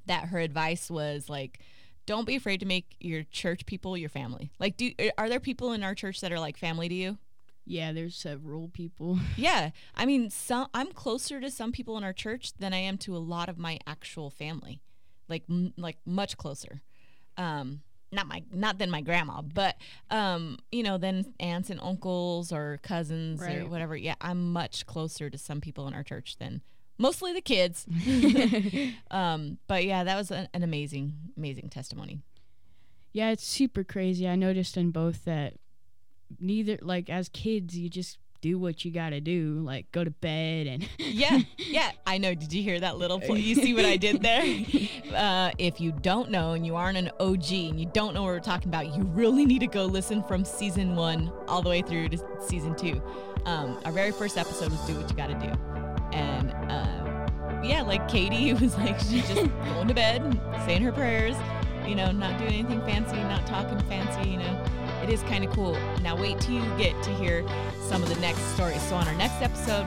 that 0.06 0.26
her 0.26 0.38
advice 0.38 0.88
was 0.88 1.28
like 1.28 1.58
don't 2.06 2.26
be 2.26 2.36
afraid 2.36 2.60
to 2.60 2.66
make 2.66 2.96
your 3.00 3.24
church 3.24 3.66
people 3.66 3.96
your 3.96 4.08
family. 4.08 4.52
Like 4.60 4.76
do 4.76 4.92
are 5.18 5.28
there 5.28 5.40
people 5.40 5.72
in 5.72 5.82
our 5.82 5.94
church 5.94 6.20
that 6.20 6.32
are 6.32 6.38
like 6.38 6.56
family 6.56 6.88
to 6.88 6.94
you? 6.94 7.18
Yeah, 7.66 7.92
there's 7.92 8.14
several 8.14 8.68
people. 8.68 9.18
Yeah, 9.36 9.70
I 9.96 10.06
mean, 10.06 10.30
some 10.30 10.68
I'm 10.72 10.92
closer 10.92 11.40
to 11.40 11.50
some 11.50 11.72
people 11.72 11.98
in 11.98 12.04
our 12.04 12.12
church 12.12 12.52
than 12.58 12.72
I 12.72 12.78
am 12.78 12.96
to 12.98 13.16
a 13.16 13.18
lot 13.18 13.48
of 13.48 13.58
my 13.58 13.80
actual 13.86 14.30
family, 14.30 14.80
like 15.28 15.42
m- 15.50 15.74
like 15.76 15.98
much 16.06 16.36
closer. 16.36 16.82
Um, 17.36 17.80
not 18.14 18.26
my 18.26 18.42
not 18.52 18.78
than 18.78 18.90
my 18.90 19.00
grandma, 19.00 19.42
but 19.42 19.76
um, 20.10 20.58
you 20.70 20.82
know, 20.82 20.98
than 20.98 21.34
aunts 21.40 21.70
and 21.70 21.80
uncles 21.80 22.52
or 22.52 22.78
cousins 22.82 23.42
or 23.42 23.66
whatever. 23.66 23.96
Yeah, 23.96 24.14
I'm 24.20 24.52
much 24.52 24.86
closer 24.86 25.30
to 25.30 25.38
some 25.38 25.60
people 25.60 25.86
in 25.88 25.94
our 25.94 26.02
church 26.02 26.36
than 26.38 26.62
mostly 26.98 27.32
the 27.32 27.40
kids. 27.40 27.86
um, 29.10 29.58
but 29.66 29.84
yeah, 29.84 30.04
that 30.04 30.16
was 30.16 30.30
an, 30.30 30.48
an 30.54 30.62
amazing 30.62 31.14
amazing 31.36 31.68
testimony. 31.68 32.20
Yeah, 33.12 33.30
it's 33.30 33.46
super 33.46 33.84
crazy. 33.84 34.28
I 34.28 34.34
noticed 34.34 34.76
in 34.76 34.90
both 34.90 35.24
that 35.24 35.54
neither 36.40 36.78
like 36.82 37.08
as 37.08 37.28
kids 37.28 37.78
you 37.78 37.88
just 37.88 38.18
do 38.44 38.58
what 38.58 38.84
you 38.84 38.90
got 38.90 39.08
to 39.08 39.22
do, 39.22 39.62
like 39.64 39.90
go 39.90 40.04
to 40.04 40.10
bed 40.10 40.66
and 40.66 40.86
Yeah, 40.98 41.40
yeah, 41.56 41.92
I 42.06 42.18
know. 42.18 42.34
Did 42.34 42.52
you 42.52 42.62
hear 42.62 42.78
that 42.78 42.98
little? 42.98 43.18
Pl- 43.18 43.38
you 43.38 43.54
see 43.54 43.72
what 43.72 43.86
I 43.86 43.96
did 43.96 44.22
there? 44.22 44.44
Uh, 45.14 45.52
if 45.58 45.80
you 45.80 45.92
don't 45.92 46.28
know 46.28 46.52
and 46.52 46.66
you 46.66 46.74
aren't 46.74 46.98
an 46.98 47.08
OG 47.20 47.52
and 47.52 47.78
you 47.78 47.86
don't 47.92 48.14
know 48.14 48.22
what 48.22 48.28
we're 48.28 48.40
talking 48.40 48.68
about, 48.68 48.96
you 48.96 49.04
really 49.04 49.46
need 49.46 49.60
to 49.60 49.66
go 49.68 49.84
listen 49.84 50.24
from 50.24 50.44
season 50.44 50.96
one 50.96 51.30
all 51.46 51.62
the 51.62 51.68
way 51.68 51.82
through 51.82 52.08
to 52.08 52.18
season 52.40 52.74
two. 52.74 53.00
Um, 53.44 53.78
our 53.84 53.92
very 53.92 54.10
first 54.10 54.36
episode 54.36 54.72
was 54.72 54.80
"Do 54.86 54.94
What 54.96 55.08
You 55.08 55.16
Got 55.16 55.28
to 55.28 55.34
Do," 55.34 56.16
and 56.16 56.52
uh, 56.68 57.62
yeah, 57.62 57.82
like 57.82 58.08
Katie 58.08 58.52
was 58.60 58.76
like 58.76 58.98
she's 58.98 59.28
just 59.28 59.48
going 59.64 59.86
to 59.86 59.94
bed, 59.94 60.22
and 60.22 60.40
saying 60.64 60.82
her 60.82 60.90
prayers, 60.90 61.36
you 61.86 61.94
know, 61.94 62.10
not 62.10 62.38
doing 62.38 62.54
anything 62.54 62.80
fancy, 62.80 63.16
not 63.16 63.46
talking 63.46 63.78
fancy, 63.88 64.30
you 64.30 64.38
know. 64.38 64.64
It 65.04 65.10
is 65.10 65.22
kind 65.24 65.44
of 65.44 65.52
cool. 65.52 65.76
Now 66.00 66.16
wait 66.16 66.40
till 66.40 66.54
you 66.54 66.62
get 66.78 66.96
to 67.02 67.10
hear 67.10 67.44
some 67.78 68.02
of 68.02 68.08
the 68.08 68.18
next 68.22 68.40
stories. 68.54 68.80
So 68.88 68.96
on 68.96 69.06
our 69.06 69.14
next 69.14 69.42
episode, 69.42 69.84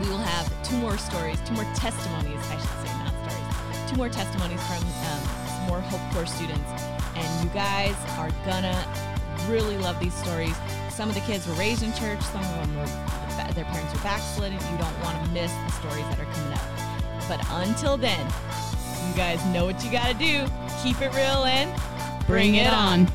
we 0.00 0.08
will 0.08 0.24
have 0.24 0.48
two 0.64 0.78
more 0.78 0.96
stories, 0.96 1.36
two 1.44 1.52
more 1.52 1.68
testimonies, 1.76 2.40
I 2.48 2.56
should 2.56 2.78
say, 2.80 2.88
not 2.96 3.12
stories, 3.28 3.90
two 3.90 3.96
more 3.98 4.08
testimonies 4.08 4.58
from 4.64 4.80
um, 4.80 5.68
more 5.68 5.82
Hope 5.82 6.00
Corps 6.14 6.24
students. 6.24 6.64
And 7.14 7.44
you 7.44 7.50
guys 7.52 7.92
are 8.16 8.30
gonna 8.48 8.72
really 9.52 9.76
love 9.76 10.00
these 10.00 10.14
stories. 10.14 10.56
Some 10.88 11.10
of 11.10 11.14
the 11.14 11.20
kids 11.28 11.46
were 11.46 11.52
raised 11.60 11.82
in 11.82 11.92
church, 11.92 12.22
some 12.32 12.40
of 12.40 12.56
them 12.56 12.74
were, 12.80 12.88
their 13.52 13.68
parents 13.68 13.92
were 13.92 14.00
backslidden. 14.00 14.56
You 14.56 14.78
don't 14.78 14.98
want 15.04 15.22
to 15.26 15.30
miss 15.32 15.52
the 15.52 15.72
stories 15.72 16.08
that 16.08 16.18
are 16.18 16.32
coming 16.32 16.54
up. 16.56 17.28
But 17.28 17.44
until 17.68 17.98
then, 17.98 18.24
you 19.06 19.14
guys 19.14 19.44
know 19.52 19.66
what 19.66 19.84
you 19.84 19.92
gotta 19.92 20.14
do. 20.16 20.48
Keep 20.82 21.02
it 21.02 21.12
real 21.12 21.44
and 21.44 21.68
bring, 22.26 22.54
it 22.54 22.72
on. 22.72 23.12